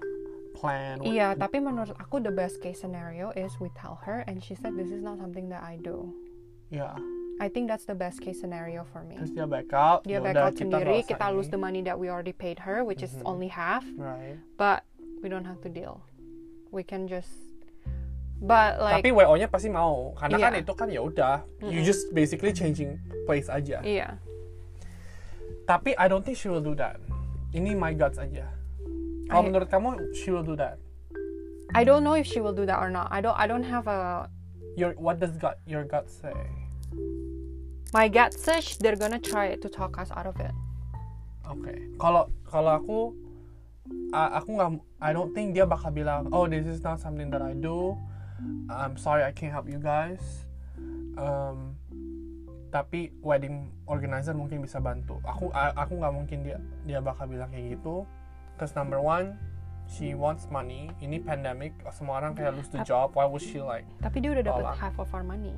plan. 0.55 0.99
Iya, 1.03 1.35
tapi 1.35 1.63
menurut 1.63 1.95
aku 1.95 2.19
the 2.23 2.31
best 2.31 2.59
case 2.59 2.79
scenario 2.83 3.31
is 3.35 3.55
we 3.59 3.71
tell 3.75 3.99
her 4.03 4.23
and 4.27 4.43
she 4.43 4.55
said 4.55 4.75
this 4.75 4.91
is 4.91 5.03
not 5.03 5.19
something 5.19 5.47
that 5.51 5.63
I 5.63 5.79
do. 5.79 6.11
Ya, 6.71 6.95
I 7.43 7.51
think 7.51 7.67
that's 7.67 7.83
the 7.83 7.93
best 7.95 8.23
case 8.23 8.39
scenario 8.39 8.87
for 8.87 9.03
me. 9.03 9.19
terus 9.19 9.35
dia 9.35 9.43
back 9.43 9.67
out. 9.75 10.07
Dia 10.07 10.23
back 10.23 10.39
out 10.39 10.55
kita 10.55 10.71
sendiri, 10.71 11.03
usah 11.03 11.09
kita 11.11 11.25
lose 11.35 11.51
the 11.51 11.59
money 11.59 11.83
that 11.83 11.99
we 11.99 12.07
already 12.07 12.31
paid 12.31 12.63
her, 12.63 12.81
which 12.87 13.03
is 13.03 13.11
Mhm. 13.19 13.27
only 13.27 13.49
half, 13.51 13.83
Right. 13.99 14.39
but 14.55 14.87
we 15.19 15.27
don't 15.27 15.43
have 15.43 15.59
to 15.61 15.69
deal. 15.69 15.99
We 16.71 16.87
can 16.87 17.11
just, 17.11 17.27
but 18.39 18.79
like, 18.79 19.03
Tapi 19.03 19.11
WO-nya 19.11 19.51
pasti 19.51 19.67
mau, 19.67 20.15
karena 20.15 20.37
kan 20.39 20.51
Iya. 20.55 20.63
itu 20.63 20.71
kan 20.71 20.87
ya 20.87 21.01
udah, 21.03 21.43
you 21.67 21.83
Mm-mm. 21.83 21.85
just 21.85 22.07
basically 22.15 22.55
changing 22.55 22.95
place 23.27 23.51
aja. 23.51 23.83
iya, 23.83 24.15
Tapi 25.67 25.91
I 25.95 26.07
don't 26.07 26.23
think 26.23 26.35
she 26.39 26.47
will 26.47 26.63
do 26.63 26.75
that. 26.79 26.99
Ini 27.51 27.75
my 27.75 27.91
guts 27.91 28.15
aja. 28.15 28.47
Kalau 29.27 29.43
I- 29.43 29.47
menurut 29.47 29.67
kamu, 29.67 30.15
she 30.15 30.31
will 30.31 30.43
do 30.43 30.55
that. 30.55 30.79
I 31.71 31.83
don't 31.87 32.03
know 32.03 32.15
if 32.15 32.27
she 32.27 32.43
will 32.43 32.55
do 32.55 32.67
that 32.67 32.79
or 32.79 32.91
not. 32.91 33.07
I 33.11 33.19
don't, 33.23 33.35
I 33.35 33.47
don't 33.47 33.63
have 33.63 33.87
a. 33.87 34.27
Your 34.75 34.95
what 34.99 35.19
does 35.19 35.35
gut 35.39 35.59
your 35.67 35.83
gut 35.83 36.07
say? 36.11 36.31
My 37.91 38.07
gut 38.07 38.31
says 38.39 38.79
they're 38.79 38.95
gonna 38.95 39.19
try 39.19 39.51
to 39.55 39.67
talk 39.67 39.99
us 39.99 40.11
out 40.15 40.23
of 40.23 40.39
it. 40.39 40.55
Oke, 41.43 41.75
kalau 41.99 42.31
kalau 42.47 42.71
aku 42.79 42.97
a- 44.15 44.39
aku 44.39 44.55
nggak 44.55 44.69
I 45.03 45.11
don't 45.11 45.35
think 45.35 45.51
dia 45.51 45.67
bakal 45.67 45.91
bilang 45.91 46.31
oh 46.31 46.47
this 46.47 46.63
is 46.63 46.79
not 46.79 47.03
something 47.03 47.27
that 47.35 47.43
I 47.43 47.51
do. 47.51 47.99
I'm 48.71 48.95
sorry 48.95 49.27
I 49.27 49.35
can't 49.35 49.51
help 49.51 49.67
you 49.67 49.77
guys. 49.77 50.47
Um, 51.19 51.75
tapi 52.71 53.11
wedding 53.19 53.67
organizer 53.83 54.31
mungkin 54.31 54.63
bisa 54.63 54.79
bantu. 54.79 55.19
Aku 55.27 55.51
aku 55.51 55.93
nggak 55.99 56.13
mungkin 56.15 56.37
dia 56.47 56.57
dia 56.87 57.03
bakal 57.03 57.27
bilang 57.27 57.51
kayak 57.51 57.75
gitu. 57.75 58.07
Cause 58.55 58.71
number 58.71 59.03
one 59.03 59.35
she 59.91 60.15
wants 60.15 60.47
money. 60.47 60.87
Ini 61.03 61.19
pandemic 61.27 61.75
semua 61.91 62.23
orang 62.23 62.39
kayak 62.39 62.55
lose 62.55 62.71
the 62.71 62.79
job. 62.87 63.11
Why 63.19 63.27
would 63.27 63.43
she 63.43 63.59
like 63.59 63.83
Tapi 63.99 64.23
dia 64.23 64.31
udah 64.31 64.45
dapat 64.47 64.79
half 64.79 64.95
of 64.95 65.11
our 65.11 65.27
money 65.27 65.51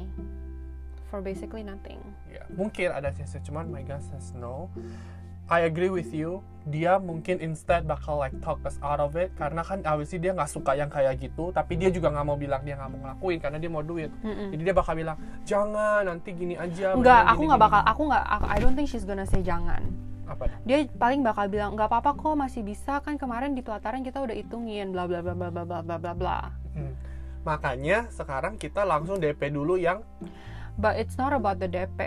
for 1.13 1.21
basically 1.21 1.61
nothing. 1.61 2.01
ya 2.25 2.41
mungkin 2.57 2.89
ada 2.89 3.13
chance 3.13 3.37
cuman 3.45 3.69
my 3.69 3.85
guess 3.85 4.09
says 4.09 4.33
no 4.33 4.73
I 5.45 5.69
agree 5.69 5.93
with 5.93 6.09
you 6.09 6.41
dia 6.65 6.95
mungkin 6.97 7.37
instead 7.43 7.83
bakal 7.85 8.17
like 8.17 8.33
talk 8.41 8.57
us 8.65 8.79
out 8.81 8.97
of 8.97 9.13
it 9.13 9.29
karena 9.37 9.61
kan 9.61 9.83
obviously 9.85 10.17
dia 10.17 10.31
nggak 10.33 10.47
suka 10.49 10.73
yang 10.73 10.87
kayak 10.89 11.19
gitu 11.21 11.53
tapi 11.53 11.75
dia 11.77 11.93
juga 11.93 12.09
nggak 12.09 12.25
mau 12.25 12.33
bilang 12.39 12.63
dia 12.65 12.73
nggak 12.79 12.89
mau 12.89 12.99
ngelakuin 13.05 13.37
karena 13.43 13.57
dia 13.61 13.69
mau 13.69 13.83
duit 13.85 14.09
Mm-mm. 14.23 14.49
jadi 14.55 14.61
dia 14.71 14.75
bakal 14.75 14.93
bilang 14.97 15.17
jangan 15.45 16.07
nanti 16.07 16.33
gini 16.33 16.55
aja 16.57 16.97
Enggak, 16.97 17.29
aku 17.29 17.41
nggak 17.45 17.59
gini." 17.59 17.65
bakal, 17.69 17.81
aku 17.85 18.01
nggak, 18.09 18.23
I 18.25 18.57
don't 18.63 18.73
think 18.73 18.87
she's 18.89 19.03
gonna 19.05 19.27
say 19.27 19.43
jangan. 19.45 19.83
apa? 20.23 20.47
Dia 20.63 20.87
paling 20.95 21.19
bakal 21.19 21.51
bilang 21.51 21.75
nggak 21.75 21.91
apa-apa 21.91 22.15
kok 22.15 22.33
masih 22.39 22.63
bisa 22.63 23.03
kan 23.03 23.19
kemarin 23.19 23.51
di 23.53 23.61
pelataran 23.61 24.01
kita 24.01 24.23
udah 24.23 24.33
hitungin 24.33 24.95
bla 24.95 25.03
bla 25.03 25.19
bla 25.19 25.35
bla 25.35 25.51
bla 25.51 25.63
bla 25.67 25.79
bla 25.83 25.97
bla 25.99 26.13
bla. 26.15 26.39
Hmm. 26.73 26.95
makanya 27.43 28.07
sekarang 28.07 28.55
kita 28.55 28.87
langsung 28.87 29.19
DP 29.19 29.51
dulu 29.51 29.75
yang 29.75 29.99
But 30.77 30.97
it's 30.97 31.17
not 31.17 31.33
about 31.33 31.59
the 31.59 31.67
DP. 31.67 32.01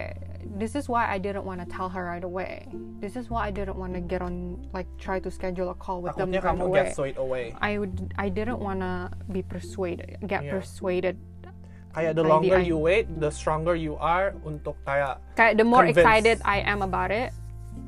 This 0.56 0.74
is 0.74 0.88
why 0.88 1.06
I 1.06 1.18
didn't 1.18 1.44
want 1.44 1.60
to 1.60 1.66
tell 1.66 1.88
her 1.88 2.02
right 2.06 2.22
away. 2.22 2.66
This 2.98 3.14
is 3.14 3.28
why 3.28 3.46
I 3.46 3.50
didn't 3.50 3.76
want 3.76 3.94
to 3.94 4.00
get 4.00 4.22
on 4.22 4.56
like 4.72 4.86
try 4.96 5.20
to 5.20 5.30
schedule 5.30 5.70
a 5.70 5.76
call 5.76 6.00
with 6.00 6.16
them 6.16 6.32
takutnya 6.32 6.40
right 6.42 6.54
kamu 6.56 6.64
away. 6.64 6.78
get 6.80 6.96
swayed 6.96 7.18
away 7.18 7.44
I 7.60 7.76
would 7.76 7.94
I 8.16 8.26
didn't 8.32 8.58
want 8.58 8.80
to 8.80 9.10
be 9.28 9.42
persuaded, 9.42 10.16
get 10.24 10.42
Yeah. 10.42 10.54
persuaded. 10.56 11.16
kayak 11.92 12.12
the 12.12 12.24
longer 12.24 12.60
you 12.60 12.76
wait 12.76 13.08
the 13.08 13.32
stronger 13.32 13.72
you 13.72 13.96
are 13.96 14.36
untuk 14.44 14.76
kayak 14.84 15.16
Kayak 15.32 15.56
the 15.56 15.64
more 15.64 15.84
Convince. 15.88 16.04
excited 16.04 16.36
I 16.44 16.60
am 16.60 16.84
about 16.84 17.08
it, 17.08 17.32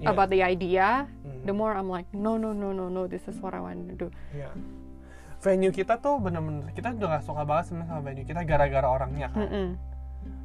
ya, 0.01 0.09
about 0.09 0.33
the 0.33 0.41
idea, 0.41 1.05
Mhm. 1.25 1.45
the 1.45 1.53
more 1.53 1.77
I'm 1.77 1.93
like, 1.93 2.09
no, 2.17 2.41
no, 2.41 2.57
no, 2.57 2.73
no, 2.73 2.89
no, 2.89 3.05
this 3.05 3.29
is 3.29 3.37
what 3.41 3.53
I 3.53 3.61
want 3.61 3.85
to 3.93 3.97
do. 3.97 4.09
ya. 4.33 4.49
venue 5.39 5.71
kita 5.71 6.03
tuh 6.03 6.19
bener-bener 6.19 6.67
kita 6.75 6.91
udah 6.99 7.09
gak 7.15 7.23
suka 7.23 7.47
banget 7.47 7.71
sebenarnya 7.71 7.89
sama 7.89 8.01
venue 8.03 8.27
kita 8.27 8.43
gara-gara 8.43 8.89
orangnya 8.91 9.31
kan 9.31 9.47
Mm-mm. 9.47 9.69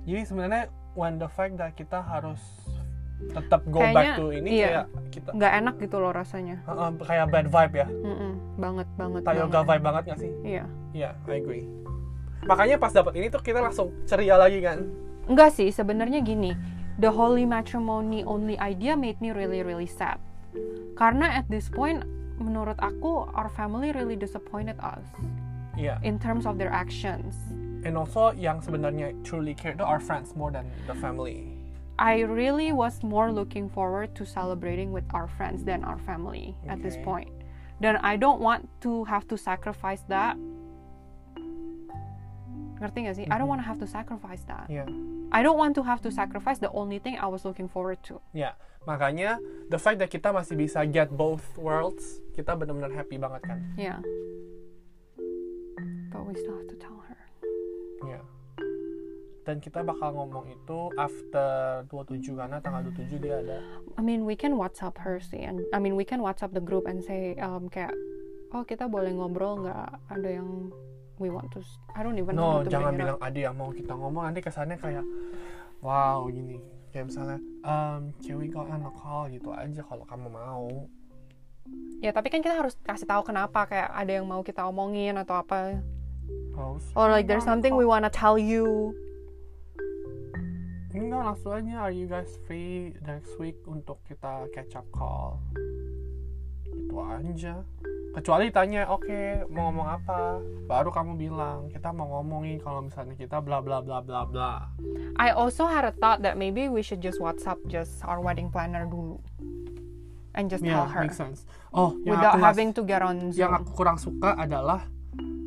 Jadi 0.04 0.22
sebenarnya 0.24 0.64
when 0.94 1.16
the 1.16 1.28
fact 1.28 1.56
that 1.56 1.74
kita 1.74 2.00
harus 2.00 2.40
tetap 3.24 3.64
go 3.72 3.80
back 3.80 3.94
Kayaknya, 3.96 4.16
to 4.20 4.26
ini 4.30 4.50
iya. 4.52 4.68
kayak 4.68 4.86
kita 5.10 5.30
Nggak 5.32 5.54
enak 5.64 5.76
gitu 5.80 5.96
loh 5.98 6.12
rasanya. 6.12 6.58
uh, 6.66 6.72
uh, 6.76 6.90
kayak 7.00 7.26
bad 7.32 7.48
vibe 7.48 7.74
ya. 7.74 7.88
Mm-mm. 7.88 8.32
Banget, 8.60 8.88
banget, 8.94 9.22
Tayoga 9.24 9.48
banget. 9.54 9.68
vibe 9.70 9.84
banget 9.84 10.04
gak 10.06 10.20
sih? 10.20 10.32
Iya. 10.44 10.66
Iya, 10.92 11.10
I 11.24 11.36
agree. 11.40 11.64
Makanya 12.44 12.76
pas 12.76 12.92
dapat 12.92 13.16
ini 13.16 13.32
tuh 13.32 13.40
kita 13.40 13.64
langsung 13.64 13.96
ceria 14.04 14.36
lagi 14.36 14.60
kan. 14.60 14.84
Enggak 15.24 15.56
sih, 15.56 15.72
sebenarnya 15.72 16.20
gini. 16.20 16.52
The 17.00 17.08
holy 17.08 17.48
matrimony 17.48 18.22
only 18.22 18.60
idea 18.60 18.94
made 18.94 19.18
me 19.18 19.32
really, 19.32 19.64
really 19.64 19.88
sad. 19.88 20.20
Karena 20.94 21.40
at 21.40 21.48
this 21.48 21.72
point, 21.72 22.04
menurut 22.36 22.76
aku, 22.78 23.24
our 23.32 23.48
family 23.50 23.96
really 23.96 24.20
disappointed 24.20 24.76
us 24.84 25.02
Iya. 25.74 25.98
in 26.04 26.20
terms 26.20 26.44
of 26.44 26.60
their 26.60 26.70
actions. 26.70 27.34
And 27.84 28.00
also 28.00 28.32
yang 28.34 28.64
sebenarnya 28.64 29.12
truly 29.28 29.52
care 29.54 29.76
itu 29.76 29.84
our 29.84 30.00
friends 30.00 30.36
more 30.36 30.52
than 30.52 30.68
the 30.88 30.96
family. 30.98 31.52
I 32.00 32.26
really 32.26 32.74
was 32.74 33.04
more 33.06 33.30
looking 33.30 33.70
forward 33.70 34.18
to 34.18 34.26
celebrating 34.26 34.90
with 34.90 35.06
our 35.14 35.30
friends 35.30 35.62
than 35.62 35.86
our 35.86 36.02
family 36.02 36.58
at 36.66 36.82
this 36.82 36.98
Okay. 36.98 37.06
point. 37.06 37.32
Dan 37.84 38.02
I 38.02 38.18
don't 38.18 38.42
want 38.42 38.66
to 38.82 39.04
have 39.06 39.28
to 39.30 39.38
sacrifice 39.38 40.02
that. 40.10 40.40
Ngerti 42.82 43.06
gak 43.08 43.16
sih? 43.16 43.26
I 43.30 43.38
don't 43.38 43.48
want 43.48 43.62
to 43.62 43.68
have 43.68 43.80
to 43.80 43.88
sacrifice 43.88 44.42
that. 44.50 44.68
Iya. 44.68 44.88
I 45.32 45.42
don't 45.42 45.58
want 45.58 45.74
to 45.78 45.84
have 45.86 46.02
to 46.04 46.12
sacrifice 46.12 46.60
the 46.60 46.70
only 46.74 46.98
thing 47.00 47.18
I 47.18 47.26
was 47.30 47.46
looking 47.46 47.70
forward 47.70 48.02
to. 48.12 48.22
Ya, 48.34 48.54
makanya 48.86 49.38
the 49.70 49.78
fact 49.82 49.98
that 50.02 50.10
kita 50.12 50.30
masih 50.34 50.58
bisa 50.58 50.84
get 50.86 51.10
both 51.14 51.42
worlds, 51.58 52.22
kita 52.38 52.54
benar-benar 52.54 52.94
happy 52.94 53.18
banget 53.18 53.42
kan. 53.46 53.60
Yeah. 53.78 54.02
But 56.14 56.26
we 56.30 56.38
still 56.38 56.54
have 56.58 56.70
to 56.70 56.78
tell 56.78 57.02
her. 57.10 57.18
Iya. 58.04 58.22
Dan 59.44 59.60
kita 59.60 59.84
bakal 59.84 60.16
ngomong 60.16 60.48
itu 60.56 60.80
after 60.96 61.84
27 61.92 62.40
karena 62.40 62.64
tanggal 62.64 62.88
27 62.96 63.20
dia 63.20 63.44
ada 63.44 63.60
I 64.00 64.02
mean, 64.02 64.24
we 64.24 64.40
can 64.40 64.56
WhatsApp 64.56 64.96
her 65.04 65.20
sih, 65.20 65.44
and 65.44 65.68
I 65.76 65.84
mean, 65.84 66.00
we 66.00 66.08
can 66.08 66.24
WhatsApp 66.24 66.56
the 66.56 66.64
group 66.64 66.88
and 66.88 67.04
say, 67.04 67.36
um, 67.44 67.68
kayak, 67.68 67.92
oh 68.56 68.64
kita 68.64 68.88
boleh 68.88 69.12
ngobrol 69.12 69.68
nggak? 69.68 70.00
Ada 70.08 70.40
yang 70.40 70.72
we 71.20 71.28
want 71.28 71.52
to. 71.54 71.60
I 71.94 72.02
don't 72.02 72.18
even 72.18 72.40
know 72.40 72.64
No, 72.64 72.66
to 72.66 72.72
jangan 72.72 72.96
bilang 72.96 73.20
ada 73.20 73.40
yang 73.40 73.56
mau 73.60 73.70
kita 73.70 73.94
ngomong 73.94 74.32
nanti 74.32 74.40
kesannya 74.40 74.80
kayak 74.80 75.06
wow 75.84 76.26
gini. 76.32 76.58
Kayak 76.96 77.10
misalnya, 77.10 77.38
um, 77.66 78.14
can 78.22 78.38
we 78.38 78.48
go 78.48 78.64
on 78.64 78.86
a 78.86 78.92
call 78.94 79.26
gitu 79.28 79.50
aja 79.52 79.82
kalau 79.84 80.06
kamu 80.06 80.28
mau. 80.30 80.88
Ya, 82.04 82.12
tapi 82.12 82.28
kan 82.28 82.44
kita 82.44 82.60
harus 82.60 82.76
kasih 82.84 83.08
tahu 83.08 83.24
kenapa 83.24 83.66
kayak 83.66 83.90
ada 83.92 84.12
yang 84.12 84.28
mau 84.28 84.44
kita 84.44 84.68
omongin 84.68 85.16
atau 85.16 85.40
apa. 85.40 85.80
Oh, 86.54 86.78
Or 86.94 87.10
like 87.10 87.26
there's 87.26 87.44
something 87.44 87.74
we 87.74 87.84
wanna 87.84 88.10
tell 88.10 88.38
you. 88.38 88.94
Enggak, 90.94 91.22
langsung 91.26 91.58
aja. 91.58 91.90
Are 91.90 91.94
you 91.94 92.06
guys 92.06 92.30
free 92.46 92.94
next 93.02 93.34
week 93.42 93.58
untuk 93.66 93.98
kita 94.06 94.46
catch 94.54 94.78
up 94.78 94.86
call? 94.94 95.42
Itu 96.70 96.94
aja. 97.02 97.66
Kecuali 98.14 98.54
tanya, 98.54 98.86
oke, 98.86 99.50
mau 99.50 99.74
ngomong 99.74 99.90
apa? 99.90 100.38
Baru 100.70 100.94
kamu 100.94 101.18
bilang, 101.18 101.66
kita 101.74 101.90
mau 101.90 102.06
ngomongin 102.14 102.62
kalau 102.62 102.86
misalnya 102.86 103.18
kita 103.18 103.42
bla 103.42 103.58
bla 103.58 103.82
bla 103.82 104.06
bla 104.06 104.22
bla. 104.22 104.70
I 105.18 105.34
also 105.34 105.66
had 105.66 105.82
a 105.82 105.90
thought 105.98 106.22
that 106.22 106.38
maybe 106.38 106.70
we 106.70 106.86
should 106.86 107.02
just 107.02 107.18
WhatsApp 107.18 107.58
just 107.66 108.06
our 108.06 108.22
wedding 108.22 108.54
planner 108.54 108.86
dulu. 108.86 109.18
And 110.38 110.46
just 110.46 110.62
Yeah, 110.62 110.86
tell 110.86 110.94
her. 110.94 111.02
makes 111.10 111.18
sense. 111.18 111.50
Oh, 111.74 111.98
yang 112.06 112.22
Without 112.22 112.38
having 112.38 112.70
to 112.78 112.86
get 112.86 113.02
on 113.02 113.34
yang 113.34 113.50
Zoom. 113.50 113.66
aku 113.66 113.70
kurang 113.74 113.98
suka 113.98 114.38
adalah 114.38 114.86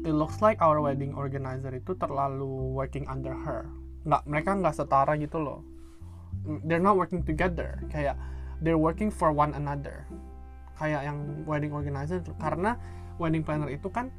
it 0.07 0.15
looks 0.15 0.39
like 0.39 0.63
our 0.63 0.79
wedding 0.79 1.11
organizer 1.19 1.75
itu 1.75 1.99
terlalu 1.99 2.71
working 2.71 3.03
under 3.11 3.35
her. 3.35 3.67
Nggak, 4.07 4.23
mereka 4.31 4.51
nggak 4.55 4.75
setara 4.79 5.19
gitu 5.19 5.43
loh. 5.43 5.67
They're 6.63 6.83
not 6.83 6.95
working 6.95 7.27
together. 7.27 7.83
Kayak 7.91 8.15
they're 8.63 8.79
working 8.79 9.11
for 9.11 9.35
one 9.35 9.51
another. 9.59 10.07
Kayak 10.79 11.11
yang 11.11 11.43
wedding 11.43 11.75
organizer 11.75 12.23
karena 12.39 12.79
wedding 13.19 13.43
planner 13.43 13.67
itu 13.67 13.91
kan 13.91 14.15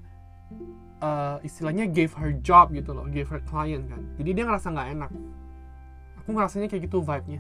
eh, 1.00 1.38
istilahnya 1.48 1.88
gave 1.88 2.12
her 2.20 2.36
job 2.44 2.76
gitu 2.76 2.92
loh, 2.92 3.08
gave 3.08 3.32
her 3.32 3.40
client 3.48 3.88
kan. 3.88 4.04
Jadi 4.20 4.30
dia 4.36 4.44
ngerasa 4.44 4.68
nggak 4.76 4.90
enak. 5.00 5.12
Aku 6.20 6.36
ngerasanya 6.36 6.68
kayak 6.68 6.92
gitu 6.92 7.00
vibe-nya. 7.00 7.40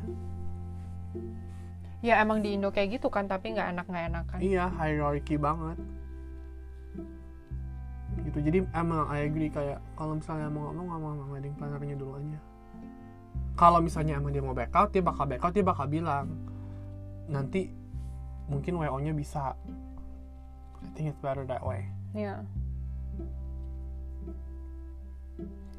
Ya 2.06 2.22
emang 2.22 2.46
di 2.46 2.56
Indo 2.56 2.72
kayak 2.72 3.02
gitu 3.02 3.10
kan, 3.10 3.28
tapi 3.28 3.52
nggak 3.52 3.76
enak 3.76 3.86
nggak 3.90 4.06
enakan. 4.14 4.40
Iya, 4.40 4.70
hierarchy 4.80 5.36
banget. 5.36 5.76
Gitu. 8.26 8.38
Jadi 8.42 8.58
emang 8.74 9.06
I 9.10 9.30
agree 9.30 9.50
kayak 9.52 9.82
kalau 9.94 10.18
misalnya 10.18 10.50
mau 10.50 10.70
ngomong 10.72 10.88
ngomong 10.90 11.12
sama 11.18 11.26
wedding 11.38 11.54
plannernya 11.58 11.96
dulu 11.98 12.18
aja. 12.18 12.40
Kalau 13.58 13.80
misalnya 13.82 14.22
emang 14.22 14.32
dia 14.34 14.44
mau 14.46 14.54
back 14.54 14.74
out, 14.78 14.90
dia 14.94 15.02
bakal 15.02 15.26
back 15.26 15.42
out, 15.42 15.54
dia 15.54 15.66
bakal 15.66 15.90
bilang 15.90 16.30
nanti 17.28 17.74
mungkin 18.48 18.80
WO-nya 18.80 19.12
bisa. 19.18 19.58
I 20.78 20.90
think 20.94 21.10
it's 21.10 21.20
better 21.20 21.44
that 21.50 21.66
way. 21.66 21.90
Ya. 22.14 22.46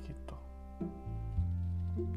Gitu. 0.02 0.36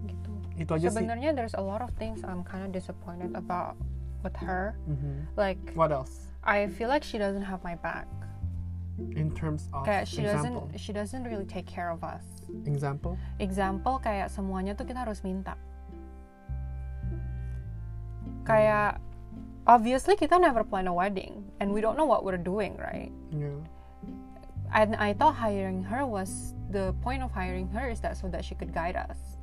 gitu. 0.10 0.32
Itu 0.58 0.72
aja 0.76 0.88
sih. 0.90 0.98
Sebenarnya 0.98 1.32
there's 1.38 1.54
a 1.54 1.64
lot 1.64 1.86
of 1.86 1.94
things 1.98 2.26
I'm 2.26 2.42
kind 2.42 2.66
of 2.66 2.74
disappointed 2.74 3.38
about 3.38 3.78
with 4.26 4.36
her. 4.42 4.74
Mhm. 4.90 5.30
Like 5.38 5.62
What 5.78 5.94
else? 5.94 6.30
I 6.42 6.66
feel 6.74 6.90
like 6.90 7.06
she 7.06 7.22
doesn't 7.22 7.46
have 7.46 7.62
my 7.62 7.78
back. 7.78 8.10
In 9.16 9.32
terms 9.34 9.70
of 9.74 9.86
kayak 9.86 10.08
she 10.08 10.22
example. 10.22 10.68
doesn't 10.68 10.80
she 10.80 10.92
doesn't 10.94 11.24
really 11.24 11.46
take 11.46 11.66
care 11.66 11.90
of 11.90 12.04
us. 12.04 12.24
Example? 12.68 13.18
Example 13.40 14.00
kayak 14.04 14.30
semuanya 14.30 14.76
tuh 14.78 14.86
kita 14.86 15.02
harus 15.02 15.24
minta. 15.24 15.56
Kayak 18.46 19.00
obviously 19.66 20.18
kita 20.18 20.38
never 20.38 20.64
plan 20.64 20.88
a 20.88 20.94
wedding 20.94 21.46
and 21.60 21.72
we 21.72 21.82
don't 21.82 21.98
know 21.98 22.08
what 22.08 22.24
we're 22.24 22.42
doing 22.42 22.78
right? 22.78 23.12
Yeah. 23.32 23.58
And 24.72 24.96
I 24.96 25.12
thought 25.12 25.36
hiring 25.36 25.84
her 25.84 26.08
was 26.08 26.56
the 26.72 26.96
point 27.04 27.24
of 27.24 27.32
hiring 27.32 27.68
her 27.76 27.92
is 27.92 28.00
that 28.02 28.16
so 28.16 28.32
that 28.32 28.48
she 28.48 28.56
could 28.56 28.72
guide 28.72 28.96
us 28.96 29.41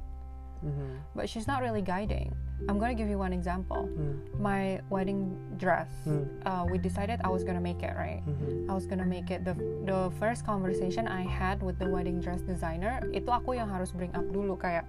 Mhm. 0.61 0.99
but 1.15 1.29
she's 1.29 1.47
not 1.47 1.62
really 1.62 1.81
guiding 1.81 2.31
I'm 2.67 2.75
gonna 2.77 2.95
give 2.95 3.07
you 3.07 3.15
one 3.17 3.31
example 3.31 3.87
Hmm. 3.87 4.19
my 4.37 4.83
wedding 4.91 5.31
dress 5.57 5.87
Hmm. 6.03 6.27
uh, 6.43 6.67
we 6.67 6.77
decided 6.77 7.23
I 7.23 7.31
was 7.31 7.47
gonna 7.47 7.62
make 7.62 7.83
it 7.83 7.95
right 7.95 8.19
Mhm. 8.27 8.67
I 8.67 8.75
was 8.75 8.83
gonna 8.85 9.07
make 9.07 9.31
it 9.31 9.47
the 9.47 9.55
the 9.87 10.11
first 10.19 10.43
conversation 10.43 11.07
I 11.07 11.23
had 11.23 11.62
with 11.62 11.79
the 11.79 11.87
wedding 11.87 12.19
dress 12.19 12.43
designer 12.43 12.99
itu 13.15 13.31
aku 13.31 13.55
yang 13.55 13.71
harus 13.71 13.95
bring 13.95 14.11
up 14.12 14.27
dulu 14.29 14.59
kayak 14.59 14.83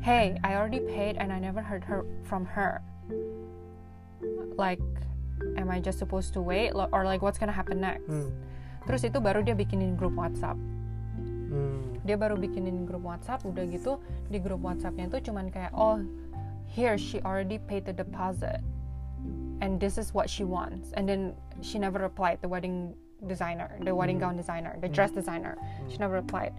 hey 0.00 0.38
I 0.46 0.54
already 0.54 0.78
paid 0.84 1.18
and 1.18 1.34
I 1.34 1.42
never 1.42 1.58
heard 1.64 1.82
her 1.90 2.06
from 2.22 2.46
her 2.54 2.78
like 4.56 4.80
am 5.58 5.68
I 5.68 5.80
just 5.82 5.98
supposed 5.98 6.32
to 6.34 6.40
wait 6.40 6.72
or 6.72 7.02
like 7.04 7.20
what's 7.20 7.36
gonna 7.36 7.54
happen 7.54 7.82
next 7.82 8.06
Hmm. 8.08 8.30
terus 8.86 9.02
itu 9.02 9.18
baru 9.18 9.42
dia 9.42 9.58
bikinin 9.58 9.98
grup 9.98 10.14
WhatsApp 10.14 10.56
Hmm. 11.56 11.96
dia 12.04 12.14
baru 12.20 12.36
bikinin 12.36 12.84
grup 12.84 13.02
WhatsApp 13.02 13.42
udah 13.48 13.64
gitu 13.66 13.98
di 14.28 14.38
grup 14.38 14.60
WhatsAppnya 14.62 15.08
itu 15.08 15.32
cuman 15.32 15.48
kayak 15.48 15.72
oh 15.72 15.98
here 16.68 17.00
she 17.00 17.18
already 17.24 17.56
paid 17.56 17.88
the 17.88 17.94
deposit 17.96 18.60
and 19.64 19.80
this 19.80 19.96
is 19.96 20.12
what 20.12 20.28
she 20.28 20.44
wants. 20.44 20.92
And 20.94 21.08
then 21.08 21.32
she 21.64 21.80
never 21.80 21.98
replied 21.98 22.44
the 22.44 22.50
wedding 22.52 22.92
designer 23.24 23.72
the 23.80 23.96
wedding 23.96 24.20
gown 24.20 24.36
designer 24.36 24.76
the 24.84 24.92
dress 24.92 25.10
designer 25.10 25.56
she 25.88 25.96
never 25.96 26.20
replied. 26.20 26.52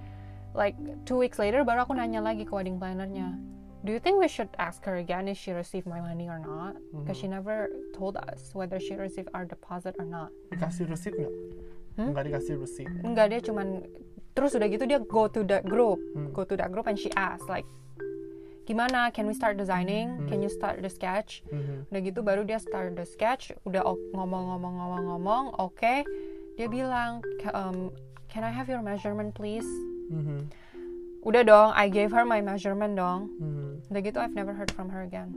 Like 0.58 0.76
two 1.06 1.16
weeks 1.22 1.38
later 1.38 1.62
baru 1.62 1.86
aku 1.86 1.94
nanya 1.94 2.20
lagi 2.20 2.44
ke 2.44 2.52
wedding 2.52 2.82
plannernya 2.82 3.38
do 3.86 3.94
you 3.94 4.00
think 4.00 4.20
we 4.20 4.28
should 4.28 4.50
ask 4.58 4.84
her 4.84 4.98
again 4.98 5.28
if 5.30 5.38
she 5.38 5.52
received 5.54 5.86
my 5.86 6.02
money 6.02 6.28
or 6.28 6.40
not? 6.42 6.76
Because 6.92 7.16
she 7.16 7.28
never 7.28 7.70
told 7.94 8.18
us 8.18 8.52
whether 8.52 8.82
she 8.82 8.98
received 8.98 9.30
our 9.34 9.46
deposit 9.46 9.96
or 10.02 10.06
not. 10.06 10.34
Dikasih 10.52 10.90
receipt 10.90 11.14
nggak? 11.14 11.34
Hmm? 11.96 12.12
nggak 12.12 12.24
dikasih 12.30 12.54
receipt. 12.58 12.90
Enggak 13.06 13.32
dia 13.32 13.40
cuman 13.42 13.86
terus 14.38 14.54
udah 14.54 14.70
gitu 14.70 14.86
dia 14.86 15.02
go 15.02 15.26
to 15.26 15.42
that 15.42 15.66
group 15.66 15.98
Hmm. 16.14 16.30
go 16.30 16.46
to 16.46 16.54
that 16.54 16.70
group 16.70 16.86
and 16.86 16.94
she 16.96 17.10
asked 17.18 17.50
like 17.50 17.66
gimana 18.70 19.10
can 19.10 19.26
we 19.26 19.34
start 19.34 19.58
designing 19.58 20.14
Hmm. 20.14 20.28
can 20.30 20.40
you 20.40 20.52
start 20.52 20.78
the 20.80 20.92
sketch 20.92 21.42
Mhm. 21.50 21.90
udah 21.90 22.02
gitu 22.06 22.20
baru 22.22 22.46
dia 22.46 22.62
start 22.62 22.94
the 22.94 23.08
sketch 23.08 23.50
udah 23.66 23.82
ngomong-ngomong-ngomong-ngomong 24.14 25.58
oke 25.58 26.06
dia 26.54 26.68
bilang 26.68 27.26
"Ca- 27.42 27.56
um, 27.56 27.90
can 28.30 28.46
I 28.46 28.54
have 28.54 28.70
your 28.70 28.86
measurement 28.86 29.34
please 29.34 29.66
Mhm. 30.14 30.54
udah 31.26 31.42
dong 31.42 31.70
I 31.74 31.90
gave 31.90 32.14
her 32.14 32.22
my 32.22 32.44
measurement 32.44 32.94
dong 32.94 33.34
Mhm. 33.42 33.90
udah 33.90 34.02
gitu 34.04 34.18
I've 34.22 34.38
never 34.38 34.54
heard 34.54 34.70
from 34.70 34.94
her 34.94 35.02
again 35.02 35.34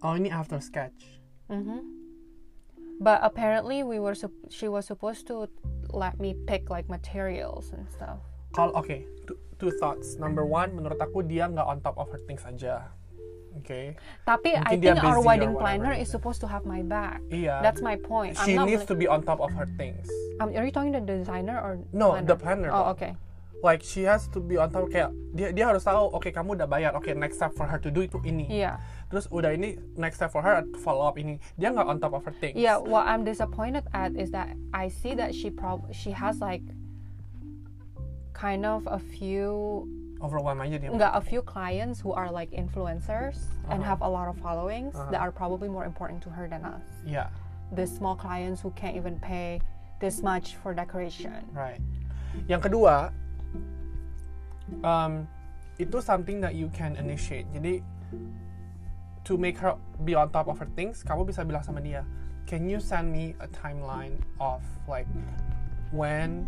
oh 0.00 0.16
ini 0.16 0.32
after 0.32 0.56
sketch 0.58 1.20
Mhm. 1.50 2.00
But 3.00 3.24
apparently 3.24 3.80
we 3.80 3.96
were 3.96 4.12
she 4.52 4.68
was 4.68 4.84
supposed 4.84 5.24
to 5.26 5.48
let 5.92 6.16
me 6.16 6.34
pick 6.44 6.68
like 6.68 6.86
materials 6.86 7.70
and 7.72 7.84
stuff. 7.88 8.18
kalau 8.50 8.74
oke 8.74 8.90
two, 9.24 9.38
two 9.56 9.70
thoughts 9.78 10.18
number 10.18 10.42
one 10.42 10.74
menurut 10.74 10.98
aku 10.98 11.22
dia 11.22 11.46
nggak 11.46 11.62
on 11.62 11.78
top 11.78 11.94
of 11.94 12.10
her 12.10 12.18
things 12.24 12.42
aja 12.42 12.90
oke 13.54 13.94
Tapi 14.22 14.50
I 14.54 14.74
Mungkin 14.74 14.78
dia 14.78 14.94
think 14.94 15.06
our 15.06 15.18
wedding 15.18 15.54
planner 15.54 15.90
is 15.92 16.06
supposed 16.06 16.42
to 16.42 16.48
have 16.48 16.62
my 16.62 16.82
back. 16.82 17.22
iya 17.30 17.62
That's 17.62 17.78
my 17.78 17.94
point. 17.94 18.34
she 18.38 18.54
I'm 18.54 18.62
not 18.62 18.66
needs 18.66 18.82
bla- 18.86 18.90
to 18.90 18.94
be 18.96 19.06
on 19.06 19.22
top 19.22 19.38
of 19.38 19.50
her 19.54 19.66
things 19.74 20.06
um, 20.38 20.50
are 20.50 20.62
you 20.62 20.70
talking 20.70 20.90
the 20.90 21.02
designer 21.02 21.58
or 21.58 21.78
No, 21.90 22.14
planner? 22.14 22.26
the 22.26 22.36
planner. 22.36 22.70
Oh, 22.70 22.90
okay. 22.94 23.14
like 23.60 23.84
she 23.84 24.08
has 24.08 24.24
to 24.32 24.40
be 24.40 24.56
on 24.56 24.72
top 24.72 24.88
kayak 24.88 25.12
dia 25.30 25.52
dia 25.52 25.68
harus 25.68 25.84
tahu 25.84 26.08
oke 26.10 26.26
kamu 26.26 26.56
udah 26.56 26.64
bayar 26.64 26.90
oke 26.96 27.12
next 27.12 27.36
step 27.36 27.52
for 27.52 27.68
her 27.68 27.76
to 27.76 27.92
do 27.92 28.00
itu 28.00 28.16
ini 28.24 28.48
Yeah. 28.48 28.80
Terus 29.10 29.26
udah 29.28 29.50
ini 29.50 29.74
next 29.98 30.22
step 30.22 30.30
for 30.30 30.38
her 30.40 30.62
follow 30.80 31.02
up 31.02 31.18
ini 31.18 31.42
dia 31.58 31.74
nggak 31.74 31.82
on 31.84 31.98
top 31.98 32.14
of 32.14 32.22
her 32.22 32.30
things 32.38 32.54
Yeah, 32.54 32.78
what 32.78 33.10
I'm 33.10 33.26
disappointed 33.26 33.82
at 33.90 34.14
is 34.14 34.30
that 34.30 34.54
I 34.70 34.86
see 34.86 35.18
that 35.18 35.34
she 35.34 35.50
prob 35.50 35.82
she 35.90 36.14
has 36.14 36.38
like 36.38 36.62
kind 38.32 38.62
of 38.64 38.86
a 38.86 39.02
few 39.02 39.82
overwhelm 40.22 40.62
aja 40.62 40.78
dia 40.78 40.94
enggak 40.94 41.10
a 41.10 41.20
few 41.20 41.42
clients 41.42 41.98
who 41.98 42.14
are 42.14 42.30
like 42.30 42.54
influencers 42.54 43.50
and 43.66 43.82
Uh-huh. 43.82 43.90
have 43.90 44.00
a 44.00 44.08
lot 44.08 44.30
of 44.30 44.38
followings 44.38 44.94
Uh-huh. 44.94 45.10
that 45.10 45.20
are 45.20 45.34
probably 45.34 45.66
more 45.66 45.84
important 45.84 46.22
to 46.22 46.30
her 46.30 46.46
than 46.46 46.62
us. 46.62 46.86
yeah 47.02 47.28
The 47.74 47.86
small 47.86 48.14
clients 48.18 48.58
who 48.62 48.70
can't 48.78 48.94
even 48.98 49.18
pay 49.18 49.58
this 49.98 50.22
much 50.22 50.54
for 50.62 50.70
decoration. 50.70 51.42
right 51.50 51.82
yang 52.46 52.62
kedua 52.62 53.10
um, 54.86 55.26
itu 55.82 55.98
something 55.98 56.38
that 56.38 56.54
you 56.54 56.70
can 56.70 56.94
initiate 56.94 57.46
jadi 57.50 57.82
to 59.26 59.36
make 59.36 59.56
her 59.60 59.76
be 60.04 60.16
on 60.16 60.28
top 60.32 60.48
of 60.48 60.56
her 60.56 60.68
things 60.76 61.04
kamu 61.04 61.28
bisa 61.28 61.44
bilang 61.44 61.60
sama 61.64 61.80
dia 61.80 62.04
can 62.50 62.66
you 62.66 62.82
send 62.82 63.08
me 63.12 63.38
a 63.38 63.48
timeline 63.54 64.18
of 64.42 64.58
like 64.90 65.06
when 65.94 66.46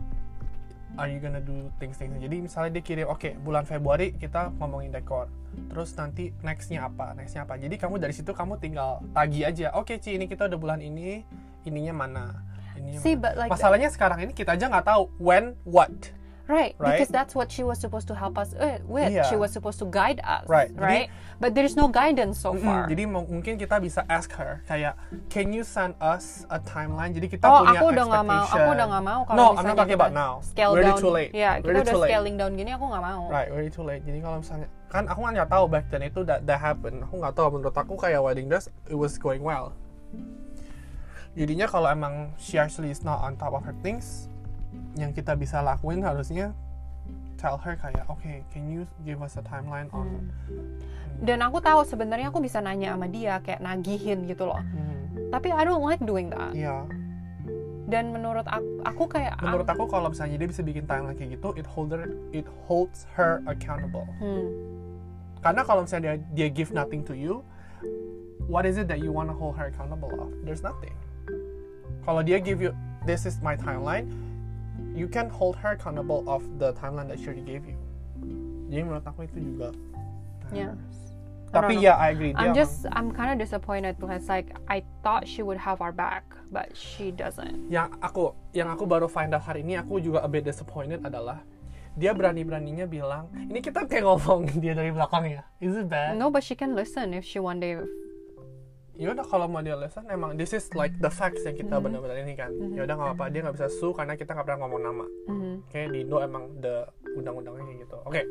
are 0.99 1.09
you 1.09 1.19
gonna 1.21 1.41
do 1.41 1.73
things 1.81 1.97
things? 1.97 2.13
Jadi 2.21 2.45
misalnya 2.45 2.81
dia 2.81 2.85
kirim 2.85 3.07
oke 3.09 3.39
bulan 3.41 3.65
Februari 3.65 4.13
kita 4.17 4.53
ngomongin 4.61 4.93
dekor 4.93 5.29
terus 5.69 5.93
nanti 5.97 6.33
nextnya 6.41 6.89
apa 6.89 7.17
nextnya 7.17 7.49
apa. 7.49 7.57
Jadi 7.57 7.77
kamu 7.81 8.01
dari 8.01 8.13
situ 8.13 8.33
kamu 8.33 8.61
tinggal 8.61 9.01
tagi 9.17 9.45
aja 9.45 9.73
oke 9.73 9.97
Ci 10.01 10.17
ini 10.17 10.29
kita 10.29 10.49
udah 10.49 10.59
bulan 10.59 10.81
ini 10.85 11.25
ininya 11.65 11.95
mana 11.97 12.25
ininya 12.77 13.01
See, 13.01 13.17
mana. 13.17 13.23
but 13.25 13.33
like 13.39 13.51
masalahnya 13.53 13.89
sekarang 13.89 14.21
ini 14.25 14.33
kita 14.37 14.57
aja 14.57 14.69
nggak 14.69 14.85
tahu 14.85 15.09
when 15.17 15.57
what 15.65 15.93
Right, 16.53 16.77
Right? 16.77 17.01
because 17.01 17.09
that's 17.09 17.33
what 17.33 17.49
she 17.49 17.65
was 17.65 17.81
supposed 17.81 18.05
to 18.07 18.15
help 18.15 18.37
us 18.37 18.53
uh, 18.53 18.77
with. 18.85 19.09
Yeah. 19.09 19.25
She 19.25 19.41
was 19.41 19.49
supposed 19.49 19.81
to 19.81 19.89
guide 19.89 20.21
us, 20.21 20.45
Right, 20.45 20.69
jadi- 20.69 20.85
Right, 20.85 21.09
but 21.41 21.57
there's 21.57 21.73
no 21.73 21.89
guidance 21.89 22.37
so 22.37 22.53
far. 22.53 22.85
jadi 22.87 23.09
mau- 23.09 23.25
mungkin 23.25 23.57
kita 23.57 23.81
bisa 23.81 24.05
ask 24.07 24.29
her 24.37 24.61
kayak 24.69 24.93
can 25.33 25.49
you 25.49 25.65
send 25.65 25.97
us 25.97 26.45
a 26.47 26.61
timeline 26.61 27.17
jadi 27.17 27.25
kita 27.27 27.49
oh, 27.49 27.65
punya 27.65 27.81
aku 27.81 27.85
udah 27.89 28.05
nggak 28.05 28.27
mau. 28.29 28.45
Aku 28.45 28.69
udah 28.69 28.87
nggak 28.87 29.05
mau 29.05 29.21
kalau 29.25 29.33
no 29.33 29.43
I'm 29.43 29.53
misalnya 29.57 29.73
not 29.73 29.81
talking 29.81 29.97
about 29.97 30.13
now 30.13 30.33
Scale 30.45 30.73
Already 30.77 30.93
down. 30.93 31.01
too 31.01 31.13
late 31.17 31.31
Ya, 31.33 31.51
kita 31.57 31.65
Already 31.65 31.81
udah 31.81 31.85
too 31.89 32.01
late. 32.05 32.11
scaling 32.13 32.35
down 32.37 32.53
gini 32.53 32.71
aku 32.71 32.85
nggak 32.85 33.03
mau. 33.03 33.23
Right, 33.33 33.49
already 33.49 33.73
too 33.73 33.83
late. 33.83 34.03
Jadi 34.05 34.19
kalau 34.21 34.37
misalnya 34.45 34.69
kan 34.93 35.09
aku 35.09 35.19
nggak 35.25 35.49
tahu 35.49 35.65
back 35.67 35.85
then 35.89 36.05
itu 36.05 36.21
that, 36.29 36.45
that 36.45 36.61
happen. 36.61 37.01
Aku 37.03 37.17
nggak 37.17 37.33
tahu 37.33 37.49
menurut 37.57 37.73
aku 37.73 37.97
kayak 37.97 38.21
wedding 38.21 38.53
dress 38.53 38.69
it 38.85 38.95
was 38.95 39.17
going 39.17 39.41
well. 39.41 39.73
Jadinya 41.33 41.65
kalau 41.65 41.89
emang 41.89 42.37
she 42.37 42.61
actually 42.61 42.93
is 42.93 43.01
not 43.01 43.25
on 43.25 43.41
top 43.41 43.57
of 43.57 43.65
her 43.65 43.73
things, 43.81 44.29
yang 44.97 45.11
kita 45.17 45.33
bisa 45.39 45.65
lakuin 45.65 46.05
harusnya 46.05 46.53
tell 47.41 47.59
her 47.59 47.75
kayak 47.75 48.07
okay, 48.07 48.47
can 48.55 48.71
you 48.71 48.87
give 49.03 49.19
us 49.25 49.35
a 49.41 49.45
timeline 49.45 49.91
on 49.91 50.07
Hmm. 50.07 50.27
Dan 51.23 51.39
aku 51.39 51.63
tahu 51.63 51.87
sebenarnya 51.87 52.35
aku 52.35 52.43
bisa 52.43 52.59
nanya 52.59 52.99
sama 52.99 53.07
dia 53.07 53.39
kayak 53.47 53.63
nagihin 53.63 54.27
gitu 54.27 54.43
loh. 54.43 54.59
Hmm, 54.59 55.31
Tapi 55.31 55.55
I 55.55 55.63
don't 55.63 55.83
like 55.87 56.03
doing 56.03 56.35
that. 56.35 56.51
Iya, 56.51 56.83
Dan 57.87 58.11
menurut 58.11 58.49
aku, 58.49 58.69
aku 58.83 59.05
kayak 59.07 59.39
menurut 59.39 59.69
aku 59.69 59.85
kalau 59.87 60.11
misalnya 60.11 60.41
dia 60.41 60.49
bisa 60.51 60.65
bikin 60.65 60.83
timeline 60.89 61.15
kayak 61.15 61.39
gitu, 61.39 61.55
it 61.55 61.67
hold 61.69 61.95
her, 61.95 62.11
it 62.35 62.49
holds 62.67 63.07
her 63.15 63.39
accountable. 63.47 64.09
Hmm. 64.19 64.51
Karena 65.43 65.63
kalau 65.63 65.85
misalnya 65.87 66.19
dia, 66.19 66.49
dia 66.49 66.49
give 66.49 66.71
nothing 66.75 67.07
to 67.07 67.15
you, 67.15 67.45
what 68.49 68.65
is 68.67 68.79
it 68.79 68.87
that 68.89 68.99
you 69.03 69.13
want 69.15 69.29
to 69.29 69.37
hold 69.37 69.55
her 69.59 69.69
accountable 69.71 70.11
of? 70.19 70.31
There's 70.47 70.63
nothing. 70.63 70.95
Kalau 72.03 72.23
dia 72.23 72.43
give 72.43 72.59
you, 72.59 72.75
this 73.07 73.27
is 73.29 73.39
my 73.43 73.55
timeline, 73.55 74.11
you 74.95 75.09
can 75.09 75.29
hold 75.29 75.57
her 75.57 75.73
accountable 75.75 76.25
of 76.29 76.43
the 76.59 76.73
timeline 76.77 77.09
that 77.09 77.19
she 77.19 77.27
already 77.29 77.45
gave 77.45 77.65
you. 77.65 77.77
Jadi 78.73 78.81
menurut 78.85 79.05
aku 79.05 79.29
itu 79.29 79.41
juga. 79.41 79.73
Yeah. 80.53 80.77
Tapi 81.53 81.77
I 81.77 81.85
don't 81.85 81.85
know. 81.85 81.85
ya, 81.85 81.95
I 82.01 82.09
agree. 82.17 82.33
Dia 82.33 82.41
I'm 82.41 82.53
emang- 82.53 82.61
just 82.65 82.77
I'm 82.89 83.09
kind 83.13 83.29
of 83.33 83.37
disappointed 83.37 84.01
because 84.01 84.25
like 84.29 84.57
I 84.73 84.81
thought 85.05 85.29
she 85.29 85.45
would 85.45 85.61
have 85.61 85.85
our 85.85 85.93
back, 85.93 86.25
but 86.49 86.73
she 86.73 87.13
doesn't. 87.13 87.69
yang 87.69 87.93
aku 88.01 88.33
yang 88.57 88.73
aku 88.73 88.89
baru 88.89 89.05
find 89.05 89.37
out 89.37 89.45
hari 89.45 89.61
ini 89.61 89.77
aku 89.77 90.01
juga 90.01 90.25
a 90.25 90.29
bit 90.33 90.49
disappointed 90.49 91.05
adalah 91.05 91.45
dia 91.93 92.17
berani-beraninya 92.17 92.89
bilang 92.89 93.29
ini 93.37 93.61
kita 93.61 93.85
kayak 93.85 94.09
ngomong 94.09 94.49
dia 94.65 94.73
dari 94.73 94.89
belakang 94.89 95.29
ya 95.29 95.45
is 95.61 95.77
it 95.77 95.93
bad 95.93 96.17
No, 96.17 96.33
but 96.33 96.41
she 96.41 96.57
can 96.57 96.73
listen 96.73 97.13
if 97.13 97.21
she 97.21 97.37
one 97.37 97.61
day. 97.61 97.77
Ya 99.03 99.11
udah 99.11 99.27
kalau 99.27 99.51
mau 99.51 99.59
dia 99.59 99.75
listen 99.75 100.07
emang 100.07 100.39
this 100.39 100.55
is 100.55 100.71
like 100.73 100.95
the 100.97 101.11
facts 101.11 101.43
yang 101.43 101.53
kita 101.53 101.75
benar-benar 101.77 102.15
ini 102.17 102.33
kan 102.33 102.55
ya 102.71 102.87
udah 102.87 102.95
nggak 102.95 103.09
apa-apa 103.11 103.25
dia 103.29 103.43
nggak 103.43 103.57
bisa 103.59 103.67
sue 103.69 103.91
karena 103.91 104.15
kita 104.15 104.31
nggak 104.31 104.47
pernah 104.47 104.61
ngomong 104.63 104.81
nama 104.81 105.07
Mhm. 105.27 105.53
oke 105.67 105.81
di 105.91 105.99
Indo 106.01 106.19
emang 106.19 106.45
the 106.57 106.87
undang-undangnya 107.13 107.63
kayak 107.65 107.79
gitu 107.83 107.97
oke 108.01 108.23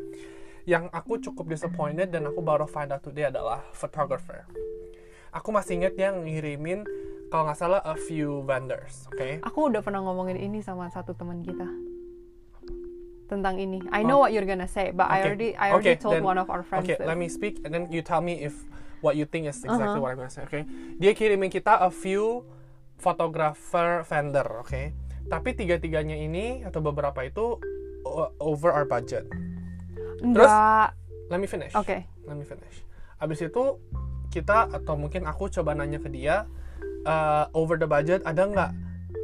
yang 0.64 0.88
aku 0.90 1.20
cukup 1.20 1.50
disappointed 1.50 2.08
dan 2.10 2.24
aku 2.24 2.40
baru 2.40 2.64
find 2.66 2.88
out 2.90 3.02
today 3.02 3.28
adalah 3.28 3.60
photographer 3.74 4.48
aku 5.30 5.52
masih 5.52 5.76
inget 5.78 5.94
dia 5.94 6.10
ngirimin 6.10 6.88
kalau 7.28 7.44
nggak 7.46 7.58
salah 7.58 7.84
a 7.84 8.00
few 8.00 8.40
vendors 8.42 9.12
oke 9.12 9.44
Aku 9.44 9.68
udah 9.68 9.82
pernah 9.82 10.00
ngomongin 10.00 10.40
ini 10.40 10.64
sama 10.64 10.88
satu 10.88 11.12
teman 11.12 11.44
kita 11.44 11.68
tentang 13.28 13.56
ini. 13.56 13.80
I 13.92 14.04
know 14.04 14.20
what 14.20 14.36
you're 14.36 14.44
gonna 14.44 14.68
say, 14.68 14.92
but 14.92 15.08
I 15.08 15.20
Okay. 15.20 15.24
already 15.24 15.50
I 15.56 15.68
already 15.72 15.96
Okay, 15.96 15.98
told 15.98 16.20
then- 16.20 16.28
one 16.28 16.36
of 16.36 16.52
our 16.52 16.60
friends. 16.62 16.84
Okay, 16.84 17.00
this. 17.00 17.08
let 17.08 17.16
me 17.16 17.28
speak 17.28 17.64
and 17.64 17.72
then 17.72 17.88
you 17.88 18.04
tell 18.04 18.20
me 18.20 18.44
if 18.44 18.68
what 19.02 19.14
you 19.14 19.26
think 19.26 19.46
is 19.46 19.58
exactly 19.60 19.78
Uh-huh. 19.92 20.02
what 20.02 20.14
I'm 20.14 20.20
gonna 20.20 20.30
say. 20.30 20.46
Okay, 20.46 20.64
dia 20.98 21.12
kirimin 21.12 21.50
kita 21.50 21.78
a 21.78 21.90
few 21.90 22.46
photographer 22.96 24.06
vendor, 24.06 24.62
oke. 24.62 24.82
Tapi 25.26 25.50
tiga-tiganya 25.52 26.16
ini 26.16 26.62
atau 26.62 26.80
beberapa 26.80 27.22
itu 27.22 27.58
over 28.38 28.70
our 28.70 28.86
budget. 28.86 29.26
Enggak. 30.22 30.94
Let 31.30 31.40
me 31.40 31.48
finish. 31.48 31.72
Oke. 31.74 32.04
Let 32.26 32.36
me 32.36 32.44
finish. 32.44 32.84
Abis 33.18 33.42
itu 33.42 33.78
kita 34.30 34.70
atau 34.70 34.96
mungkin 34.96 35.26
aku 35.26 35.48
coba 35.50 35.74
nanya 35.74 35.98
ke 35.98 36.08
dia 36.08 36.46
uh, 37.04 37.46
over 37.52 37.76
the 37.76 37.86
budget 37.86 38.24
ada 38.24 38.44
nggak 38.44 38.72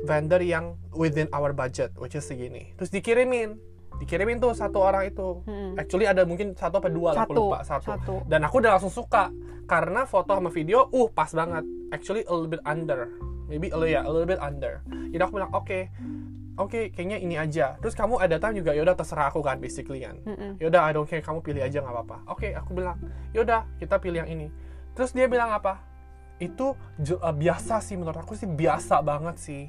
vendor 0.04 0.40
yang 0.40 0.76
within 0.92 1.28
our 1.32 1.52
budget 1.52 1.92
which 1.98 2.14
is 2.14 2.24
segini. 2.24 2.72
Terus 2.78 2.90
dikirimin, 2.90 3.58
dikirimin 3.98 4.38
tuh 4.38 4.54
satu 4.54 4.80
orang 4.80 5.10
itu. 5.10 5.42
Mm-mm. 5.44 5.76
Actually 5.76 6.08
ada 6.08 6.24
mungkin 6.24 6.54
satu 6.54 6.80
apa 6.80 6.88
dua 6.88 7.10
lah 7.14 7.24
aku 7.26 7.34
Satu, 7.34 7.44
lupa 7.44 7.60
satu. 7.62 7.88
satu. 7.92 8.16
Dan 8.26 8.46
aku 8.46 8.62
udah 8.62 8.78
langsung 8.78 8.94
suka 8.94 9.34
karena 9.68 10.08
foto 10.08 10.32
sama 10.32 10.50
video, 10.50 10.88
uh 10.90 11.12
pas 11.12 11.30
banget. 11.36 11.68
Actually 11.92 12.24
a 12.26 12.32
little 12.32 12.48
bit 12.48 12.64
under, 12.64 13.12
maybe 13.52 13.68
a 13.70 13.78
little, 13.78 13.92
ya, 13.92 14.02
a 14.08 14.10
little 14.10 14.28
bit 14.28 14.40
under. 14.40 14.80
Jadi 14.88 15.22
aku 15.22 15.40
bilang 15.40 15.52
oke, 15.52 15.92
oke 16.58 16.92
kayaknya 16.92 17.18
ini 17.22 17.36
aja. 17.38 17.78
Terus 17.80 17.94
kamu 17.94 18.18
ada 18.18 18.40
time 18.42 18.60
juga 18.60 18.74
yaudah 18.74 18.96
terserah 18.98 19.30
aku 19.30 19.44
kan 19.46 19.62
basically 19.62 20.04
kan. 20.04 20.18
Mm-mm. 20.26 20.58
Yaudah 20.58 20.88
I 20.88 20.92
don't 20.96 21.06
care 21.06 21.22
kamu 21.22 21.40
pilih 21.46 21.62
aja 21.62 21.84
nggak 21.84 21.94
apa-apa. 21.94 22.18
Oke 22.32 22.52
aku 22.56 22.74
bilang 22.74 22.98
yaudah 23.32 23.68
kita 23.78 24.00
pilih 24.02 24.26
yang 24.26 24.30
ini. 24.32 24.48
Terus 24.98 25.14
dia 25.14 25.30
bilang 25.30 25.54
apa? 25.54 25.80
Itu 26.42 26.74
eh, 26.98 27.36
biasa 27.36 27.80
sih 27.80 27.96
menurut 27.96 28.18
aku 28.18 28.34
sih 28.34 28.50
biasa 28.50 29.06
banget 29.06 29.36
sih. 29.38 29.64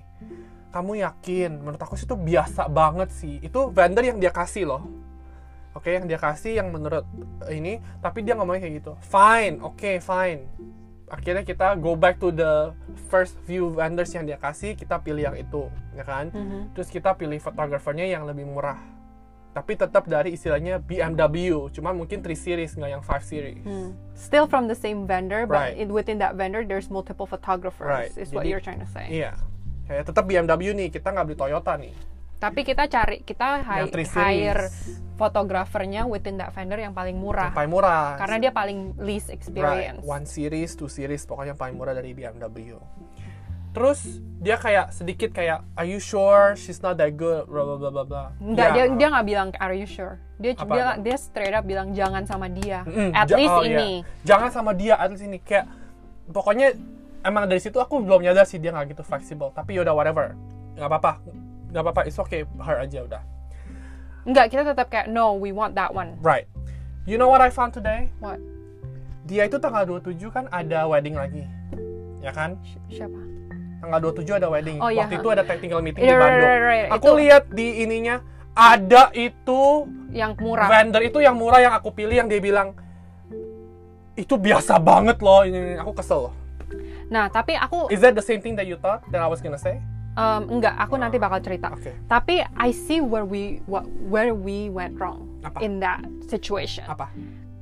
Kamu 0.69 1.01
yakin? 1.01 1.65
Menurut 1.65 1.81
aku 1.81 1.97
sih 1.97 2.05
itu 2.05 2.17
biasa 2.17 2.69
banget 2.69 3.09
sih. 3.13 3.41
Itu 3.41 3.73
vendor 3.73 4.05
yang 4.05 4.21
dia 4.21 4.33
kasih 4.33 4.69
loh. 4.69 4.83
Oke, 5.79 5.95
yang 5.95 6.11
dia 6.11 6.19
kasih 6.19 6.59
yang 6.59 6.75
menurut 6.75 7.07
eh, 7.47 7.55
ini, 7.55 7.79
tapi 8.03 8.27
dia 8.27 8.35
ngomongnya 8.35 8.67
kayak 8.67 8.77
gitu. 8.83 8.93
Fine, 8.99 9.63
oke, 9.63 10.03
fine. 10.03 10.43
Akhirnya 11.07 11.41
kita 11.41 11.79
go 11.79 11.95
back 11.95 12.19
to 12.19 12.29
the 12.29 12.75
first 13.07 13.39
few 13.47 13.71
vendors 13.71 14.11
yang 14.11 14.27
dia 14.27 14.37
kasih, 14.37 14.75
kita 14.75 14.99
pilih 14.99 15.23
yang 15.23 15.39
itu, 15.39 15.71
ya 15.95 16.03
kan? 16.03 16.35
Mhm. 16.35 16.75
Terus 16.75 16.91
kita 16.91 17.15
pilih 17.15 17.39
fotografernya 17.39 18.05
yang 18.05 18.27
lebih 18.27 18.45
murah. 18.45 18.77
Tapi 19.55 19.75
tetap 19.75 20.05
dari 20.05 20.35
istilahnya 20.35 20.77
BMW, 20.79 21.71
cuma 21.73 21.95
mungkin 21.95 22.21
3 22.21 22.37
series 22.37 22.75
nggak 22.75 22.91
yang 22.93 23.03
5 23.03 23.23
series. 23.25 23.63
Hmm. 23.65 23.95
Still 24.13 24.45
from 24.45 24.67
the 24.67 24.77
same 24.77 25.07
vendor, 25.07 25.47
but 25.47 25.73
Right. 25.73 25.79
in, 25.79 25.95
within 25.95 26.19
that 26.19 26.35
vendor, 26.35 26.67
there's 26.67 26.91
multiple 26.91 27.25
photographers. 27.25 27.87
Right. 27.89 28.13
Is 28.15 28.35
what 28.35 28.45
Jadi- 28.45 28.51
you're 28.53 28.63
trying 28.63 28.83
to 28.83 28.91
say. 28.91 29.09
Iya. 29.09 29.39
Kayak 29.89 30.05
tetap 30.13 30.29
BMW 30.29 30.77
nih, 30.77 30.89
kita 30.93 31.09
nggak 31.09 31.25
beli 31.25 31.39
Toyota 31.39 31.75
nih. 31.81 31.95
Tapi 32.39 32.63
kita 32.63 32.87
cari, 32.87 33.21
kita 33.21 33.61
hi- 33.61 33.83
Yang 33.83 33.91
3 33.91 33.99
series. 34.07 34.15
hire 34.15 34.65
fotografernya 35.15 36.07
within 36.07 36.39
that 36.39 36.51
vendor 36.51 36.79
yang 36.79 36.93
paling 36.93 37.15
murah. 37.15 37.51
Yang 37.51 37.59
paling 37.59 37.73
murah. 37.73 38.15
Karena 38.15 38.37
dia 38.39 38.53
paling 38.53 38.79
least 38.97 39.27
Right, 39.27 39.37
experience. 39.37 40.01
one 40.01 40.25
series, 40.25 40.71
two 40.73 40.87
series, 40.87 41.23
pokoknya 41.23 41.53
yang 41.53 41.61
paling 41.61 41.75
murah 41.75 41.93
dari 41.93 42.15
BMW. 42.15 42.79
Terus 43.69 44.01
dia 44.39 44.57
kayak 44.57 44.91
sedikit 44.91 45.31
kayak, 45.31 45.67
are 45.75 45.85
you 45.85 45.99
sure 45.99 46.55
she's 46.55 46.79
not 46.79 46.95
that 46.97 47.13
good, 47.13 47.45
blah 47.45 47.65
blah 47.65 47.77
blah 47.77 47.93
blah 47.93 48.07
blah. 48.07 48.29
Enggak, 48.39 48.65
Ya. 48.65 48.73
dia 48.73 48.85
dia 48.97 49.07
nggak 49.09 49.27
bilang 49.27 49.49
are 49.57 49.75
you 49.75 49.85
sure? 49.85 50.17
Dia 50.37 50.55
Apa 50.55 50.71
dia, 50.71 50.87
dia 51.01 51.17
straight 51.17 51.53
up 51.53 51.63
bilang 51.63 51.91
jangan 51.93 52.23
sama 52.23 52.47
dia. 52.49 52.83
Mm, 52.85 53.11
At 53.13 53.27
ja- 53.27 53.35
least 53.37 53.51
oh, 53.53 53.63
iya. 53.63 53.75
ini. 53.77 53.91
Jangan 54.23 54.51
sama 54.51 54.71
dia, 54.73 54.95
at 54.95 55.11
least 55.11 55.23
ini 55.23 55.39
kayak 55.39 55.67
pokoknya 56.29 56.79
emang 57.21 57.45
dari 57.45 57.59
situ 57.59 57.77
aku 57.77 57.99
belum 58.01 58.23
nyadar 58.23 58.47
sih 58.47 58.57
dia 58.57 58.71
nggak 58.71 58.95
gitu 58.95 59.03
fleksibel. 59.03 59.51
Tapi 59.51 59.75
yaudah 59.75 59.93
whatever, 59.93 60.33
nggak 60.75 60.89
apa-apa, 60.89 61.13
nggak 61.69 61.83
apa-apa, 61.83 62.03
it's 62.05 62.17
okay, 62.17 62.45
her 62.59 62.79
aja 62.79 63.05
udah. 63.05 63.23
Enggak, 64.25 64.51
kita 64.51 64.63
tetap 64.67 64.89
kayak 64.89 65.07
no, 65.07 65.33
we 65.33 65.51
want 65.51 65.73
that 65.73 65.91
one. 65.91 66.17
Right. 66.21 66.45
You 67.05 67.17
know 67.17 67.27
what 67.27 67.41
I 67.41 67.49
found 67.49 67.73
today? 67.73 68.13
What? 68.19 68.37
Dia 69.25 69.45
itu 69.45 69.57
tanggal 69.57 69.85
27 69.85 70.29
kan 70.29 70.45
ada 70.49 70.85
wedding 70.85 71.13
lagi. 71.13 71.45
Ya 72.21 72.29
kan? 72.31 72.61
Si- 72.63 73.01
Siapa? 73.01 73.17
Tanggal 73.79 74.01
27 74.03 74.37
ada 74.37 74.49
wedding. 74.49 74.77
Oh, 74.79 74.89
iya, 74.89 75.05
Waktu 75.05 75.17
ha. 75.17 75.21
itu 75.21 75.29
ada 75.31 75.43
technical 75.43 75.81
meeting 75.81 76.03
Right, 76.03 76.11
di 76.11 76.15
right, 76.15 76.25
Bandung. 76.27 76.45
right, 76.45 76.63
right. 76.63 76.89
Aku 76.91 77.07
Itu- 77.07 77.19
lihat 77.19 77.43
di 77.49 77.67
ininya 77.81 78.17
ada 78.53 79.09
itu 79.15 79.61
Yang 80.11 80.33
murah. 80.43 80.67
vendor 80.67 81.01
itu 81.01 81.19
yang 81.21 81.37
murah 81.37 81.61
yang 81.63 81.73
aku 81.73 81.89
pilih 81.91 82.17
yang 82.17 82.27
dia 82.27 82.43
bilang 82.43 82.75
itu 84.15 84.35
biasa 84.35 84.77
banget 84.77 85.23
loh 85.23 85.47
ini 85.47 85.57
ini." 85.57 85.75
aku 85.77 85.93
kesel 85.95 86.29
loh. 86.29 86.35
Nah, 87.09 87.31
tapi 87.31 87.55
aku 87.55 87.89
Is 87.89 88.03
that 88.03 88.13
the 88.13 88.21
same 88.21 88.43
thing 88.43 88.53
that 88.53 88.67
you 88.67 88.77
thought 88.77 89.01
that 89.09 89.23
I 89.23 89.29
was 89.31 89.39
gonna 89.39 89.57
say? 89.57 89.79
Um, 90.19 90.59
enggak, 90.59 90.75
aku 90.75 90.99
nanti 90.99 91.17
bakal 91.17 91.39
cerita. 91.39 91.71
Oke. 91.71 91.95
Tapi 92.11 92.43
I 92.43 92.75
see 92.75 92.99
where 92.99 93.23
we 93.23 93.63
what, 93.71 93.87
where 94.11 94.35
we 94.35 94.67
went 94.69 94.99
wrong 94.99 95.31
Apa? 95.47 95.63
in 95.63 95.79
that 95.79 96.03
situation. 96.27 96.83
Apa? 96.91 97.07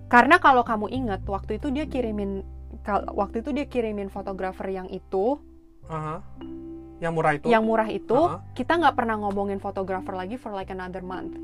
Karena 0.08 0.40
kalau 0.40 0.64
kamu 0.64 0.88
ingat 0.88 1.20
waktu 1.28 1.60
itu 1.60 1.68
dia 1.68 1.84
kirimin 1.84 2.40
waktu 3.12 3.42
itu 3.42 3.50
dia 3.50 3.66
kirimin 3.66 4.06
fotografer 4.08 4.70
yang 4.70 4.86
itu, 4.88 5.36
Aha. 5.90 6.22
Yang 6.96 7.12
murah 7.12 7.32
itu? 7.36 7.46
yang 7.50 7.62
murah 7.66 7.88
itu, 7.90 8.14
Uh-huh. 8.16 8.40
kita 8.56 8.78
nggak 8.78 8.94
pernah 8.96 9.20
ngomongin 9.20 9.60
fotografer 9.60 10.14
lagi 10.16 10.38
for 10.40 10.54
like 10.54 10.70
another 10.72 11.02
month. 11.04 11.34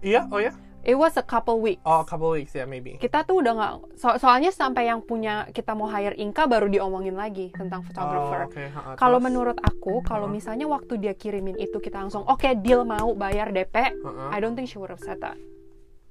Iya, 0.00 0.24
oh 0.32 0.40
ya? 0.40 0.54
It 0.80 0.96
was 0.96 1.12
a 1.14 1.22
couple 1.22 1.60
weeks. 1.60 1.84
Oh, 1.84 2.00
a 2.00 2.04
couple 2.04 2.32
weeks 2.32 2.52
ya 2.52 2.64
maybe. 2.64 2.96
Kita 2.96 3.20
tuh 3.22 3.44
udah 3.44 3.52
nggak, 3.52 3.72
so- 3.94 4.16
soalnya 4.16 4.48
sampai 4.48 4.88
yang 4.88 5.00
punya 5.00 5.44
kita 5.48 5.72
mau 5.72 5.84
hire 5.86 6.16
Inka 6.16 6.44
baru 6.44 6.66
diomongin 6.66 7.14
lagi 7.14 7.52
tentang 7.52 7.80
Oh, 7.80 7.86
photographer. 7.86 8.40
oke. 8.48 8.64
ha-ha, 8.66 8.90
Kalau 8.96 9.20
menurut 9.20 9.60
aku, 9.60 10.00
kalau 10.00 10.24
Uh-huh. 10.24 10.32
misalnya 10.32 10.64
waktu 10.66 10.96
dia 10.96 11.12
kirimin 11.12 11.56
itu 11.56 11.76
kita 11.76 12.00
langsung 12.00 12.24
oke 12.24 12.48
deal 12.58 12.82
mau 12.82 13.12
bayar 13.12 13.52
DP, 13.52 13.76
Ha-ha. 13.92 14.32
I 14.32 14.40
don't 14.40 14.56
think 14.56 14.66
she 14.66 14.80
would 14.80 14.88
have 14.88 15.04
said 15.04 15.20
that. 15.20 15.36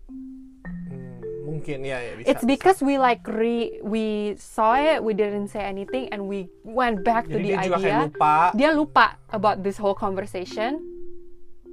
Hmm, 0.06 1.18
mungkin 1.46 1.82
ya 1.82 1.98
ya 1.98 2.14
bisa. 2.16 2.30
It's 2.30 2.46
because 2.46 2.78
we 2.80 2.96
like 2.96 3.26
re 3.26 3.82
we 3.82 4.38
saw 4.38 4.78
it, 4.78 5.02
we 5.02 5.14
didn't 5.14 5.50
say 5.50 5.62
anything, 5.62 6.10
and 6.10 6.26
we 6.26 6.46
went 6.62 7.02
back 7.02 7.26
to 7.26 7.42
Jadi 7.42 7.42
the 7.42 7.50
dia 7.50 7.66
juga 7.66 7.78
kayak 7.80 7.90
idea. 7.90 8.06
lupa. 8.06 8.34
Dia 8.54 8.70
lupa 8.72 9.06
about 9.30 9.66
this 9.66 9.82
whole 9.82 9.98
conversation. 9.98 10.78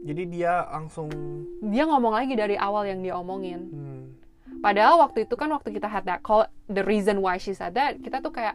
Jadi 0.06 0.22
dia 0.30 0.62
langsung 0.70 1.10
Dia 1.60 1.82
ngomong 1.84 2.14
lagi 2.14 2.32
dari 2.32 2.54
awal 2.54 2.86
yang 2.86 3.02
dia 3.02 3.12
omongin. 3.12 3.60
hmm, 3.66 4.02
Padahal 4.56 5.02
waktu 5.02 5.26
itu 5.26 5.34
kan 5.34 5.50
waktu 5.50 5.68
kita 5.70 5.84
had 5.84 6.06
that 6.06 6.22
call, 6.22 6.46
the 6.66 6.80
reason 6.80 7.18
why 7.18 7.36
she 7.36 7.50
said 7.50 7.74
that, 7.74 7.98
kita 7.98 8.22
tuh 8.22 8.30
kayak 8.30 8.54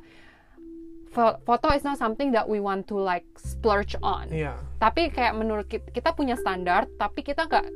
fo- 1.11 1.37
foto 1.41 1.69
is 1.69 1.83
not 1.83 1.95
something 1.95 2.31
that 2.31 2.47
we 2.47 2.57
want 2.57 2.87
to 2.87 2.95
like 2.95 3.27
splurge 3.35 3.93
on. 3.99 4.31
iya. 4.31 4.55
Tapi 4.77 5.11
kayak 5.11 5.35
menurut 5.35 5.67
kita, 5.67 5.91
kita 5.91 6.09
punya 6.11 6.33
standar, 6.33 6.87
tapi 6.95 7.21
kita 7.21 7.45
nggak 7.45 7.67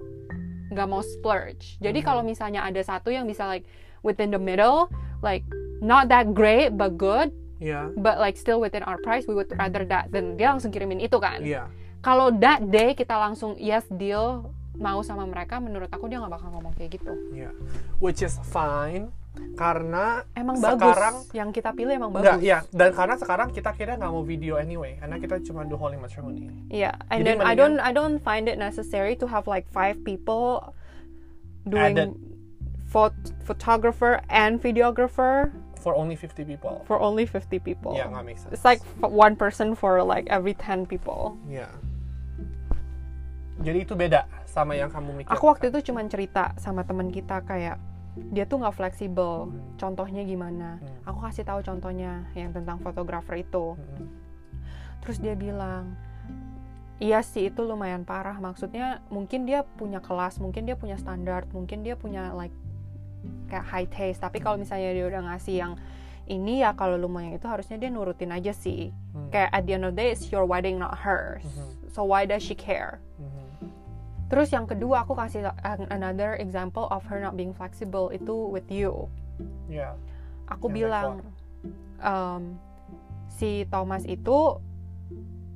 nggak 0.72 0.88
mau 0.90 1.04
splurge. 1.04 1.78
Jadi 1.78 2.02
Mhm. 2.02 2.06
kalau 2.06 2.22
misalnya 2.24 2.64
ada 2.64 2.82
satu 2.82 3.08
yang 3.08 3.28
bisa 3.28 3.46
like 3.46 3.68
within 4.02 4.32
the 4.32 4.42
middle, 4.42 4.90
like 5.22 5.46
not 5.78 6.08
that 6.08 6.34
great 6.34 6.74
but 6.74 6.96
good, 6.96 7.30
Iya. 7.58 7.94
but 7.96 8.18
like 8.18 8.36
still 8.36 8.58
within 8.58 8.82
our 8.84 8.98
price, 8.98 9.28
we 9.28 9.36
would 9.36 9.48
rather 9.54 9.86
that. 9.86 10.10
Dan 10.10 10.36
dia 10.36 10.50
langsung 10.50 10.72
kirimin 10.72 10.98
itu 10.98 11.20
kan. 11.20 11.40
Iya. 11.40 11.70
Kalau 12.06 12.30
that 12.38 12.62
day 12.70 12.94
kita 12.94 13.18
langsung 13.18 13.58
yes 13.58 13.82
deal 13.90 14.46
mau 14.78 15.02
sama 15.02 15.26
mereka, 15.26 15.58
menurut 15.58 15.90
aku 15.90 16.06
dia 16.06 16.22
nggak 16.22 16.38
bakal 16.38 16.54
ngomong 16.54 16.78
kayak 16.78 17.02
gitu. 17.02 17.10
Iya. 17.34 17.50
Which 17.98 18.22
is 18.22 18.38
fine 18.46 19.10
karena 19.58 20.24
Emang 20.38 20.56
sekarang 20.62 21.26
bagus. 21.26 21.34
Yang 21.36 21.50
kita 21.60 21.74
pilih 21.74 21.98
emang 21.98 22.14
Enggak, 22.14 22.38
bagus. 22.40 22.46
iya. 22.46 22.60
Dan 22.70 22.94
karena 22.94 23.16
sekarang 23.18 23.48
kita 23.52 23.72
kira 23.74 23.98
nggak 23.98 24.12
mau 24.14 24.22
video 24.22 24.62
anyway, 24.62 25.02
karena 25.02 25.18
kita 25.18 25.42
cuma 25.44 25.66
do 25.66 25.76
holy 25.76 25.98
matrimony. 25.98 26.48
Iya, 26.70 26.94
and 27.10 27.26
Jadi 27.26 27.28
then 27.28 27.38
I 27.42 27.58
don't 27.58 27.82
I 27.82 27.90
don't 27.90 28.22
find 28.22 28.46
it 28.46 28.62
necessary 28.62 29.18
to 29.18 29.26
have 29.26 29.50
like 29.50 29.66
five 29.74 29.98
people 30.06 30.72
doing 31.66 31.98
Added. 31.98 32.14
phot- 32.86 33.34
photographer 33.44 34.22
and 34.30 34.62
videographer 34.62 35.50
For 35.82 35.98
only 35.98 36.14
50 36.16 36.46
people. 36.46 36.82
for 36.86 37.02
only 37.02 37.26
50 37.26 37.58
people. 37.60 37.98
Iya, 37.98 38.14
nggak 38.14 38.24
make 38.24 38.38
sense. 38.40 38.54
It's 38.54 38.64
like 38.68 38.80
one 39.02 39.34
person 39.36 39.74
for 39.74 40.00
like 40.06 40.30
every 40.30 40.54
10 40.54 40.86
people. 40.86 41.36
Iya. 41.50 41.68
Jadi 43.66 43.78
itu 43.82 43.94
beda 43.98 44.30
sama 44.46 44.78
yang 44.78 44.94
kamu 44.94 45.26
mikir. 45.26 45.34
Aku 45.34 45.50
waktu 45.50 45.74
itu 45.74 45.90
cuma 45.90 46.06
cerita 46.06 46.54
sama 46.62 46.86
teman 46.86 47.10
kita 47.10 47.42
kayak 47.42 47.82
dia 48.32 48.46
tuh 48.46 48.62
nggak 48.62 48.78
fleksibel. 48.78 49.50
Contohnya 49.76 50.22
gimana? 50.24 50.78
Hmm. 50.78 51.10
Aku 51.10 51.20
kasih 51.26 51.44
tahu 51.44 51.66
contohnya 51.66 52.30
yang 52.38 52.54
tentang 52.54 52.80
fotografer 52.80 53.42
itu. 53.42 53.76
Mm-mm. 53.76 54.08
Terus 55.04 55.18
dia 55.20 55.36
bilang, 55.36 55.98
iya 57.02 57.20
sih 57.26 57.52
itu 57.52 57.66
lumayan 57.66 58.08
parah. 58.08 58.38
Maksudnya 58.40 59.04
mungkin 59.12 59.44
dia 59.44 59.66
punya 59.66 60.00
kelas, 60.00 60.40
mungkin 60.40 60.64
dia 60.70 60.78
punya 60.80 60.96
standar, 60.96 61.44
mungkin 61.52 61.84
dia 61.84 62.00
punya 62.00 62.32
like 62.32 62.54
kayak 63.52 63.66
high 63.66 63.90
taste. 63.90 64.22
Tapi 64.24 64.40
kalau 64.40 64.56
misalnya 64.62 64.96
dia 64.96 65.06
udah 65.10 65.22
ngasih 65.34 65.56
yang 65.58 65.74
ini 66.26 66.66
ya 66.66 66.74
kalau 66.74 66.98
lumayan 66.98 67.38
itu 67.38 67.46
harusnya 67.46 67.78
dia 67.78 67.92
nurutin 67.94 68.34
aja 68.34 68.56
sih. 68.56 68.90
Hmm. 69.14 69.30
Kayak 69.30 69.50
at 69.54 69.64
the 69.68 69.74
end 69.76 69.86
of 69.86 69.94
the 69.94 70.02
day 70.02 70.10
it's 70.16 70.32
your 70.34 70.48
wedding 70.48 70.82
not 70.82 70.98
hers. 70.98 71.46
Mhm. 71.46 71.92
So 71.94 72.02
why 72.08 72.26
does 72.26 72.42
she 72.42 72.58
care? 72.58 72.98
Mhm. 73.22 73.45
Terus 74.36 74.52
yang 74.52 74.68
kedua 74.68 75.08
aku 75.08 75.16
kasih 75.16 75.48
an- 75.64 75.88
another 75.88 76.36
example 76.44 76.92
of 76.92 77.08
her 77.08 77.24
not 77.24 77.40
being 77.40 77.56
flexible 77.56 78.12
itu 78.12 78.52
with 78.52 78.68
you. 78.68 79.08
Iya. 79.72 79.96
Aku 80.52 80.68
Yang 80.68 80.76
bilang 80.76 81.08
um, 82.04 82.60
si 83.32 83.64
Thomas 83.72 84.04
itu 84.04 84.60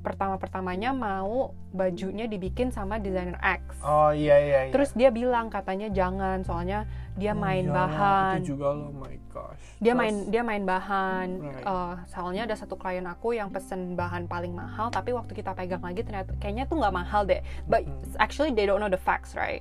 pertama-pertamanya 0.00 0.96
mau 0.96 1.52
bajunya 1.76 2.24
dibikin 2.24 2.72
sama 2.72 2.96
desainer 2.96 3.36
X. 3.36 3.84
Oh 3.84 4.16
iya 4.16 4.40
iya 4.40 4.58
iya. 4.64 4.72
Terus 4.72 4.96
dia 4.96 5.12
bilang 5.12 5.52
katanya 5.52 5.92
jangan 5.92 6.40
soalnya 6.40 6.88
dia 7.12 7.32
main 7.32 7.64
Iyalah, 7.64 7.76
bahan. 7.90 8.34
itu 8.38 8.54
juga 8.54 8.66
loh 8.70 8.90
my 8.92 9.16
gosh. 9.28 9.62
Dia 9.76 9.92
Terus- 9.92 9.98
main 9.98 10.14
dia 10.26 10.42
main 10.42 10.62
bahan. 10.62 11.28
Right. 11.36 11.64
Eh, 11.64 11.94
soalnya 12.06 12.42
ada 12.44 12.54
satu 12.54 12.74
klien 12.74 13.04
aku 13.04 13.32
yang 13.32 13.48
pesen 13.48 13.92
bahan 13.92 14.24
paling 14.24 14.50
mahal 14.50 14.88
tapi 14.88 15.10
waktu 15.10 15.32
kita 15.32 15.52
pegang 15.52 15.80
lagi 15.80 16.00
ternyata 16.00 16.32
kayaknya 16.36 16.64
tuh 16.64 16.78
nggak 16.78 16.94
mahal 16.94 17.22
deh. 17.22 17.38
But 17.64 17.82
Mm-hmm. 17.82 18.16
actually 18.16 18.50
they 18.50 18.64
don't 18.64 18.78
know 18.78 18.88
the 18.88 18.98
facts 18.98 19.34
right? 19.34 19.60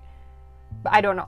But 0.80 0.92
I 0.92 1.00
don't 1.00 1.16
know. 1.16 1.28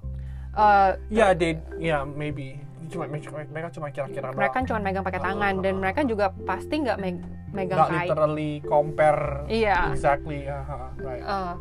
Eh, 0.53 0.91
ya 1.09 1.31
they 1.31 1.55
ya 1.77 2.03
maybe. 2.03 2.61
Cuma 2.87 3.07
mereka 3.07 3.71
cuma 3.71 3.87
kira-kira 3.87 4.29
mereka 4.29 4.57
doang. 4.57 4.67
cuma 4.67 4.79
megang 4.81 5.01
pakai 5.01 5.21
tangan 5.21 5.53
dan 5.59 5.73
mereka 5.75 6.03
juga 6.03 6.35
pasti 6.43 6.75
nggak 6.77 6.97
meg- 6.97 7.23
megang 7.49 7.79
nggak 7.81 7.91
literally 8.03 8.59
compare 8.61 9.47
Iya. 9.47 9.89
exactly 9.89 10.43
ha, 10.43 10.91
right. 10.97 11.23
Eh, 11.23 11.53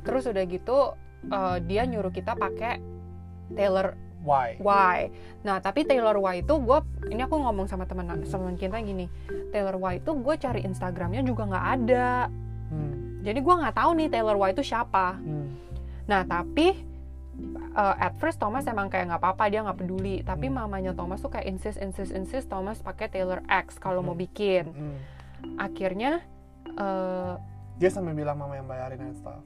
terus 0.00 0.24
udah 0.24 0.44
gitu 0.44 0.92
eh, 1.24 1.56
dia 1.62 1.82
nyuruh 1.82 2.08
kita 2.10 2.32
pakai 2.32 2.84
tailor 3.50 3.96
why 4.24 4.56
Y. 4.56 5.12
Nah, 5.44 5.60
tapi 5.60 5.84
Taylor 5.84 6.16
Y 6.32 6.40
itu 6.40 6.54
gue, 6.56 6.78
ini 7.12 7.20
aku 7.22 7.36
ngomong 7.36 7.68
sama 7.68 7.84
teman 7.84 8.08
teman 8.24 8.56
kita 8.56 8.80
gini, 8.80 9.06
Taylor 9.52 9.76
Y 9.76 10.00
itu 10.00 10.10
gue 10.16 10.34
cari 10.40 10.64
Instagramnya 10.64 11.22
juga 11.22 11.44
nggak 11.44 11.66
ada. 11.78 12.32
hmm. 12.72 13.20
Jadi 13.24 13.38
gue 13.40 13.54
nggak 13.54 13.76
tahu 13.76 13.90
nih 14.00 14.08
Taylor 14.08 14.36
Y 14.40 14.50
itu 14.56 14.64
siapa. 14.64 15.20
Hmm. 15.20 15.48
Nah, 16.08 16.24
tapi 16.24 16.72
uh, 17.76 17.94
at 17.96 18.16
first 18.16 18.40
Thomas 18.40 18.64
emang 18.64 18.88
kayak 18.88 19.12
nggak 19.12 19.20
apa-apa 19.20 19.44
dia 19.52 19.60
nggak 19.62 19.78
peduli. 19.78 20.24
Tapi 20.24 20.48
Hmm. 20.48 20.64
mamanya 20.64 20.96
Thomas 20.96 21.20
tuh 21.20 21.28
kayak 21.28 21.46
insist 21.48 21.78
insist 21.78 22.12
insist 22.12 22.48
Thomas 22.48 22.80
pakai 22.80 23.12
Taylor 23.12 23.44
X 23.46 23.76
kalau 23.76 24.00
mau 24.00 24.16
bikin. 24.16 24.72
Hmm. 24.72 24.98
Akhirnya, 25.60 26.24
uh, 26.80 27.36
dia 27.76 27.90
sampai 27.90 28.14
bilang 28.14 28.38
mama 28.38 28.54
yang 28.56 28.70
bayarin 28.70 29.02
and 29.02 29.18
stuff 29.18 29.42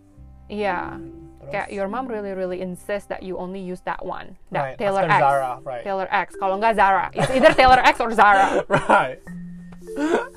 iya. 0.53 0.97
Hmm. 0.97 1.28
Terus? 1.39 1.51
Kayak 1.55 1.69
your 1.71 1.87
mom 1.87 2.07
really 2.07 2.35
really 2.35 2.61
insist 2.61 3.09
that 3.09 3.23
you 3.23 3.39
only 3.39 3.63
use 3.63 3.81
that 3.87 4.03
one, 4.03 4.35
that 4.51 4.75
Right, 4.75 4.79
Taylor 4.79 5.07
after 5.07 5.15
X. 5.15 5.23
Zara, 5.23 5.53
right. 5.63 5.83
Taylor 5.87 6.09
X. 6.11 6.27
Kalau 6.35 6.55
nggak 6.59 6.75
Zara, 6.75 7.07
it's 7.15 7.31
either 7.31 7.53
Taylor 7.55 7.79
X 7.79 7.95
or 8.01 8.11
Zara. 8.13 8.67
right 8.91 9.19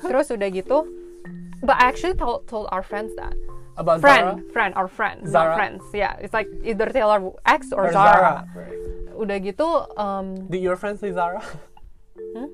Terus 0.00 0.32
udah 0.32 0.48
gitu, 0.48 0.88
but 1.60 1.76
I 1.76 1.90
actually 1.90 2.16
told 2.16 2.48
told 2.48 2.66
our 2.72 2.80
friends 2.82 3.12
that 3.20 3.36
about 3.76 4.00
friend, 4.00 4.40
Zara 4.40 4.52
friend, 4.52 4.72
our 4.74 4.88
friends, 4.88 5.28
Zara? 5.28 5.54
friends. 5.54 5.82
Yeah, 5.92 6.16
it's 6.18 6.32
like 6.32 6.48
either 6.64 6.88
Taylor 6.88 7.20
X 7.44 7.68
or, 7.72 7.88
or 7.88 7.92
Zara. 7.92 8.12
Zara 8.12 8.34
right. 8.56 8.78
Udah 9.12 9.36
gitu, 9.38 9.66
um, 9.94 10.48
Did 10.48 10.64
your 10.64 10.74
friends 10.80 11.00
say 11.00 11.12
Zara? 11.12 11.42
Hmm? 12.32 12.48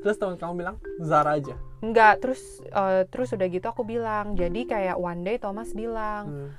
Terus 0.00 0.16
teman 0.16 0.40
kamu 0.40 0.64
bilang 0.64 0.76
Zara 1.04 1.36
aja. 1.36 1.52
enggak. 1.80 2.24
Terus 2.24 2.40
uh, 2.72 3.04
terus 3.06 3.36
udah 3.36 3.44
gitu 3.46 3.68
aku 3.68 3.84
bilang, 3.84 4.32
jadi 4.32 4.60
kayak 4.64 4.96
one 4.96 5.20
day 5.20 5.36
Thomas 5.36 5.76
bilang, 5.76 6.24
Hmm. 6.24 6.50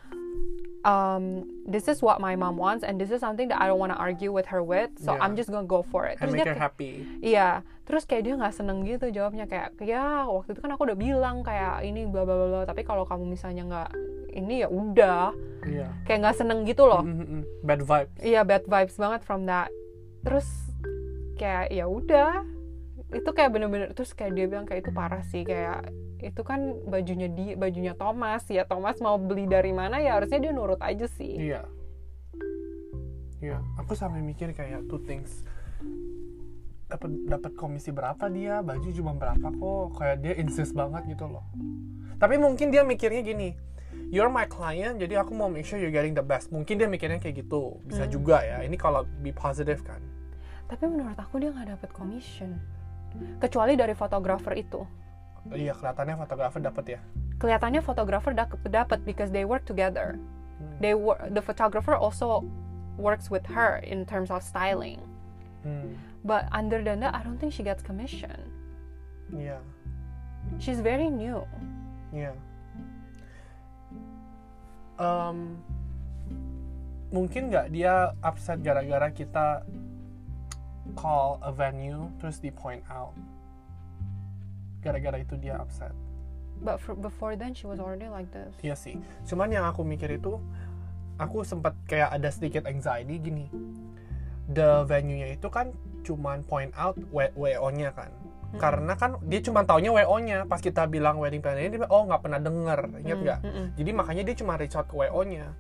Um, 0.83 1.47
this 1.63 1.87
is 1.87 2.03
what 2.03 2.19
my 2.19 2.35
mom 2.35 2.59
wants 2.59 2.83
and 2.83 2.99
this 2.99 3.09
is 3.09 3.23
something 3.23 3.47
that 3.47 3.59
I 3.59 3.67
don't 3.71 3.79
want 3.79 3.91
to 3.95 3.99
argue 3.99 4.31
with 4.31 4.47
her 4.51 4.59
with, 4.61 4.91
so 4.99 5.15
Yeah. 5.15 5.23
I'm 5.23 5.33
just 5.35 5.47
gonna 5.49 5.67
go 5.67 5.81
for 5.81 6.05
it. 6.05 6.19
And 6.19 6.27
Terus 6.29 6.33
make 6.35 6.43
dia 6.43 6.53
her 6.53 6.59
happy. 6.59 6.91
Iya, 7.23 7.49
terus 7.87 8.03
kayak 8.03 8.23
dia 8.27 8.33
nggak 8.35 8.55
seneng 8.55 8.83
gitu 8.83 9.07
jawabnya 9.11 9.47
kayak 9.47 9.75
ya 9.83 10.27
waktu 10.27 10.55
itu 10.55 10.59
kan 10.63 10.71
aku 10.75 10.87
udah 10.87 10.97
bilang 10.99 11.43
kayak 11.43 11.83
ini 11.83 12.07
bla 12.07 12.23
bla 12.23 12.35
bla 12.35 12.61
tapi 12.63 12.83
kalau 12.83 13.03
kamu 13.03 13.35
misalnya 13.35 13.63
nggak 13.67 13.89
ini 14.33 14.63
ya 14.63 14.69
udah 14.71 15.31
Iya. 15.63 15.87
kayak 16.03 16.19
nggak 16.27 16.37
seneng 16.37 16.67
gitu 16.67 16.83
loh. 16.87 17.03
Mm, 17.03 17.15
mm, 17.15 17.27
mm. 17.27 17.43
Bad 17.63 17.81
vibe. 17.83 18.11
Iya 18.19 18.41
bad 18.43 18.63
vibes 18.67 18.95
banget 18.99 19.21
from 19.23 19.47
that. 19.47 19.71
Terus 20.23 20.47
kayak 21.39 21.71
ya 21.71 21.87
udah 21.87 22.43
itu 23.13 23.29
kayak 23.29 23.53
bener-bener 23.53 23.93
terus 23.93 24.11
kayak 24.17 24.33
dia 24.33 24.45
bilang 24.49 24.65
kayak 24.65 24.83
itu 24.83 24.91
parah 24.91 25.21
sih 25.21 25.45
kayak 25.45 25.85
itu 26.23 26.41
kan 26.41 26.87
bajunya 26.87 27.27
di 27.27 27.53
bajunya 27.59 27.93
Thomas 27.93 28.47
ya 28.47 28.63
Thomas 28.63 28.97
mau 29.03 29.19
beli 29.19 29.43
dari 29.45 29.75
mana 29.75 29.99
ya 29.99 30.15
harusnya 30.15 30.39
dia 30.39 30.51
nurut 30.55 30.79
aja 30.79 31.05
sih. 31.05 31.51
Iya. 31.51 31.67
Iya. 33.43 33.59
Aku 33.83 33.91
sampai 33.93 34.23
mikir 34.23 34.55
kayak 34.55 34.87
two 34.87 35.03
things. 35.03 35.43
Dapat 36.87 37.11
dapat 37.27 37.51
komisi 37.59 37.91
berapa 37.91 38.31
dia? 38.31 38.63
Baju 38.63 38.87
cuma 38.87 39.11
berapa 39.19 39.47
kok? 39.51 39.85
Kayak 39.99 40.17
dia 40.23 40.33
insist 40.39 40.71
banget 40.71 41.03
gitu 41.11 41.27
loh. 41.27 41.43
Tapi 42.17 42.39
mungkin 42.39 42.71
dia 42.71 42.87
mikirnya 42.87 43.19
gini. 43.19 43.51
You're 44.13 44.29
my 44.29 44.45
client, 44.45 45.01
jadi 45.01 45.25
aku 45.25 45.33
mau 45.33 45.49
make 45.49 45.65
sure 45.65 45.81
you're 45.81 45.93
getting 45.93 46.13
the 46.13 46.21
best. 46.21 46.53
Mungkin 46.53 46.77
dia 46.77 46.85
mikirnya 46.85 47.17
kayak 47.17 47.45
gitu. 47.45 47.81
Bisa 47.83 48.05
juga 48.05 48.45
ya. 48.45 48.61
Ini 48.61 48.77
kalau 48.77 49.09
be 49.25 49.33
positive 49.33 49.81
kan. 49.81 49.99
Tapi 50.69 50.85
menurut 50.85 51.17
aku 51.17 51.41
dia 51.41 51.49
nggak 51.49 51.77
dapet 51.77 51.89
commission 51.91 52.61
kecuali 53.41 53.77
dari 53.77 53.93
fotografer 53.93 54.53
itu. 54.57 54.81
Iya, 55.51 55.75
kelihatannya 55.75 56.15
fotografer 56.15 56.59
dapat 56.63 56.85
ya. 56.87 57.01
kelihatannya 57.43 57.81
fotografer 57.83 58.31
dapat 58.63 58.99
because 59.03 59.27
they 59.35 59.43
work 59.43 59.67
together. 59.67 60.15
They 60.79 60.95
wor- 60.95 61.19
the 61.27 61.43
photographer 61.43 61.91
also 61.91 62.47
works 62.95 63.27
with 63.27 63.43
her 63.51 63.83
in 63.83 64.07
terms 64.07 64.31
of 64.31 64.39
styling. 64.39 65.03
Hmm. 65.67 65.99
But 66.23 66.47
other 66.55 66.79
than 66.79 67.03
that, 67.03 67.11
I 67.11 67.19
don't 67.19 67.35
think 67.35 67.51
she 67.51 67.59
gets 67.67 67.83
commission. 67.83 68.31
Iya. 69.35 69.59
She's 70.55 70.79
very 70.79 71.11
new. 71.11 71.43
Iya. 72.15 72.31
Em, 75.03 75.59
mungkin 77.11 77.51
nggak 77.51 77.73
dia 77.75 78.15
upset 78.23 78.63
gara-gara 78.63 79.11
kita 79.11 79.67
call 80.95 81.43
a 81.43 81.51
venue 81.51 82.07
terus 82.23 82.39
di 82.39 82.53
point 82.55 82.83
out. 82.87 83.11
Gara-gara 84.83 85.17
itu 85.17 85.39
dia 85.39 85.57
upset. 85.57 85.95
But 86.63 86.79
for, 86.79 86.95
before 86.95 87.35
then, 87.35 87.55
she 87.55 87.67
was 87.67 87.81
already 87.81 88.07
like 88.07 88.29
this. 88.31 88.53
Iya 88.61 88.75
sih. 88.77 88.99
Cuman 89.27 89.51
yang 89.51 89.67
aku 89.67 89.83
mikir 89.83 90.11
itu, 90.15 90.39
aku 91.19 91.43
sempat 91.43 91.75
kayak 91.89 92.13
ada 92.13 92.29
sedikit 92.29 92.67
anxiety 92.69 93.19
gini. 93.19 93.47
The 94.51 94.83
venue-nya 94.83 95.39
itu 95.39 95.47
kan 95.47 95.71
cuman 96.03 96.43
point 96.43 96.71
out 96.75 96.99
WO-nya 97.11 97.95
kan. 97.95 98.11
Karena 98.53 98.93
kan 98.93 99.17
dia 99.25 99.41
cuma 99.41 99.65
taunya 99.65 99.89
WO-nya. 99.89 100.45
Pas 100.45 100.61
kita 100.61 100.85
bilang 100.85 101.17
wedding 101.17 101.41
planner 101.41 101.67
dia 101.73 101.87
oh 101.89 102.05
nggak 102.05 102.21
pernah 102.21 102.39
denger. 102.43 102.79
Ingat 103.01 103.19
nggak? 103.23 103.39
Mm-mm. 103.43 103.65
Jadi 103.79 103.91
makanya 103.95 104.23
dia 104.27 104.35
cuma 104.37 104.53
reach 104.59 104.77
out 104.77 104.85
ke 104.85 104.93
WO-nya. 104.93 105.51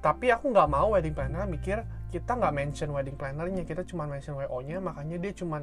Tapi 0.00 0.32
aku 0.32 0.48
nggak 0.48 0.68
mau 0.70 0.96
wedding 0.96 1.12
planner 1.12 1.44
mikir 1.44 1.84
kita 2.10 2.34
nggak 2.34 2.54
mention 2.54 2.90
wedding 2.90 3.14
plannernya, 3.14 3.62
kita 3.62 3.86
cuma 3.86 4.04
mention 4.10 4.34
WO-nya, 4.34 4.82
makanya 4.82 5.16
dia 5.22 5.32
cuma 5.32 5.62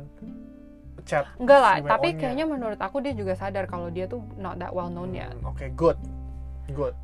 chat. 1.04 1.26
Enggak 1.36 1.60
lah, 1.60 1.76
si 1.78 1.86
tapi 1.86 2.08
kayaknya 2.16 2.46
menurut 2.46 2.80
aku 2.80 2.98
dia 3.00 3.12
juga 3.12 3.34
sadar 3.34 3.66
kalau 3.66 3.88
dia 3.88 4.06
tuh 4.06 4.24
not 4.36 4.58
that 4.58 4.72
well 4.72 4.88
known 4.88 5.12
yet. 5.12 5.32
Hmm, 5.34 5.50
Oke, 5.50 5.70
good, 5.72 5.98
good. 6.72 6.96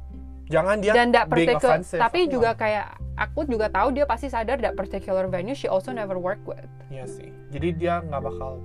Jangan 0.46 0.80
dia 0.80 0.92
Dan 0.92 1.10
being 1.10 1.50
particular, 1.50 1.80
offensive. 1.80 2.00
tapi 2.00 2.20
juga 2.28 2.52
kayak 2.54 2.86
aku 3.16 3.46
juga 3.46 3.70
tahu 3.70 3.92
dia 3.92 4.04
pasti 4.04 4.28
sadar 4.28 4.60
that 4.60 4.74
particular 4.74 5.24
venue 5.26 5.54
she 5.54 5.68
also 5.68 5.90
never 5.90 6.18
work 6.18 6.42
with. 6.44 6.66
Iya 6.90 7.06
sih. 7.06 7.32
Jadi 7.50 7.68
dia 7.76 8.02
nggak 8.02 8.22
bakal. 8.22 8.60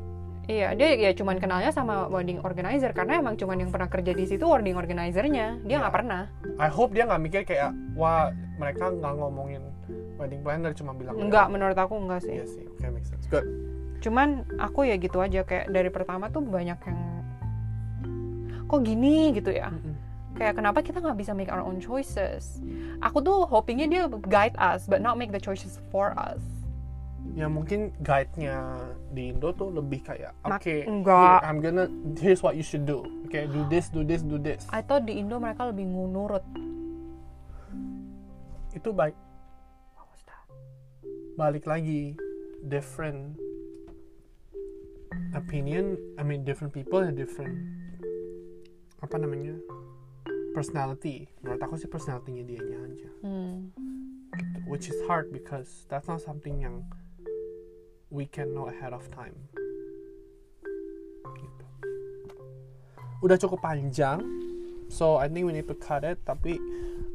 Iya, 0.48 0.72
dia 0.72 0.96
ya 0.96 1.12
cuman 1.12 1.36
kenalnya 1.36 1.68
sama 1.68 2.08
wedding 2.08 2.40
organizer 2.40 2.90
karena 2.90 3.20
emang 3.20 3.36
cuman 3.36 3.60
yang 3.60 3.70
pernah 3.70 3.84
kerja 3.86 4.10
di 4.10 4.24
situ 4.24 4.42
wedding 4.42 4.74
organizernya. 4.74 5.60
Dia 5.62 5.76
nggak 5.76 5.92
Iya. 5.92 5.98
pernah. 6.02 6.22
I 6.56 6.66
hope 6.66 6.96
dia 6.96 7.04
nggak 7.04 7.20
mikir 7.20 7.40
kayak 7.44 7.70
wah 7.92 8.32
mereka 8.56 8.88
nggak 8.88 9.14
ngomongin 9.14 9.62
wedding 10.18 10.40
planner 10.42 10.72
cuma 10.74 10.96
bilang 10.96 11.14
Enggak, 11.14 11.46
menurut 11.46 11.76
aku 11.76 11.94
enggak 11.94 12.24
sih. 12.24 12.40
Iya 12.40 12.46
sih. 12.48 12.64
Oke, 12.66 12.88
make 12.90 13.06
sense. 13.06 13.28
Good. 13.28 13.44
Cuman 13.98 14.46
aku 14.58 14.86
ya 14.86 14.96
gitu 14.96 15.18
aja 15.18 15.42
kayak 15.42 15.70
dari 15.70 15.90
pertama 15.90 16.30
tuh 16.30 16.42
banyak 16.42 16.78
yang 16.78 17.00
kok 18.68 18.80
gini 18.84 19.32
gitu 19.34 19.50
ya. 19.50 19.72
Mm-mm. 19.72 19.96
Kayak 20.36 20.60
kenapa 20.60 20.84
kita 20.84 21.02
nggak 21.02 21.18
bisa 21.18 21.32
make 21.34 21.50
our 21.50 21.64
own 21.64 21.82
choices? 21.82 22.62
Aku 23.02 23.18
tuh 23.24 23.48
hopingnya 23.48 23.90
dia 23.90 24.02
guide 24.28 24.54
us, 24.60 24.86
but 24.86 25.02
not 25.02 25.18
make 25.18 25.34
the 25.34 25.40
choices 25.40 25.82
for 25.90 26.14
us. 26.14 26.38
Ya 27.34 27.50
mungkin 27.50 27.90
guide-nya 28.00 28.78
di 29.10 29.34
Indo 29.34 29.50
tuh 29.52 29.74
lebih 29.74 30.06
kayak 30.06 30.32
oke, 30.46 30.74
enggak. 30.86 31.42
here, 31.42 31.48
I'm 31.50 31.58
gonna 31.58 31.86
here's 32.16 32.40
what 32.40 32.54
you 32.54 32.62
should 32.62 32.86
do. 32.86 33.02
Oke, 33.26 33.50
do 33.50 33.66
this, 33.66 33.90
do 33.90 34.06
this, 34.06 34.22
do 34.22 34.38
this. 34.38 34.64
I 34.70 34.80
thought 34.80 35.04
di 35.04 35.18
Indo 35.18 35.42
mereka 35.42 35.68
lebih 35.68 35.84
nurut. 35.86 36.46
Itu 38.72 38.94
baik 38.94 39.18
balik 41.38 41.70
lagi 41.70 42.18
different 42.66 43.38
opinion 45.34 45.98
I 46.18 46.22
mean 46.22 46.44
different 46.44 46.72
people 46.72 47.00
and 47.04 47.14
different 47.16 47.56
apa 48.98 49.14
namanya 49.14 49.54
personality. 50.58 51.30
Menurut 51.44 51.62
aku 51.62 51.78
sih 51.78 51.86
personality-nya 51.86 52.42
dianya 52.42 52.78
aja. 52.82 53.10
Hmm. 53.22 53.56
gitu. 54.34 54.58
which 54.68 54.92
is 54.92 54.98
hard 55.08 55.32
because 55.32 55.88
that's 55.88 56.04
not 56.04 56.20
something 56.20 56.60
yang 56.60 56.84
we 58.12 58.28
can 58.28 58.52
know 58.52 58.68
ahead 58.68 58.92
of 58.92 59.06
time. 59.08 59.34
Gitu. 61.38 61.64
udah 63.24 63.36
cukup 63.38 63.62
panjang. 63.62 64.20
So 64.88 65.20
I 65.20 65.28
think 65.28 65.44
we 65.44 65.52
need 65.52 65.68
to 65.68 65.76
cut 65.76 66.04
it. 66.04 66.20
Tapi 66.24 66.56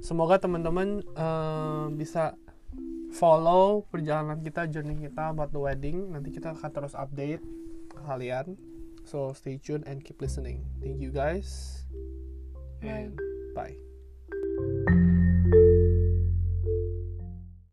semoga 0.02 0.38
teman-teman 0.38 1.02
eh, 1.02 1.86
bisa 1.94 2.38
follow 3.14 3.86
perjalanan 3.90 4.42
kita 4.42 4.70
journey 4.70 4.98
kita 5.10 5.34
about 5.34 5.54
the 5.54 5.62
wedding. 5.62 6.14
Nanti 6.14 6.34
kita 6.34 6.54
akan 6.54 6.70
terus 6.70 6.94
update 6.98 7.42
kalian. 8.04 8.56
So 9.04 9.34
stay 9.34 9.60
tuned 9.60 9.84
and 9.88 10.04
keep 10.04 10.22
listening. 10.22 10.64
Thank 10.80 11.00
you 11.00 11.12
guys. 11.12 11.84
And 12.84 13.16
bye. 13.56 13.76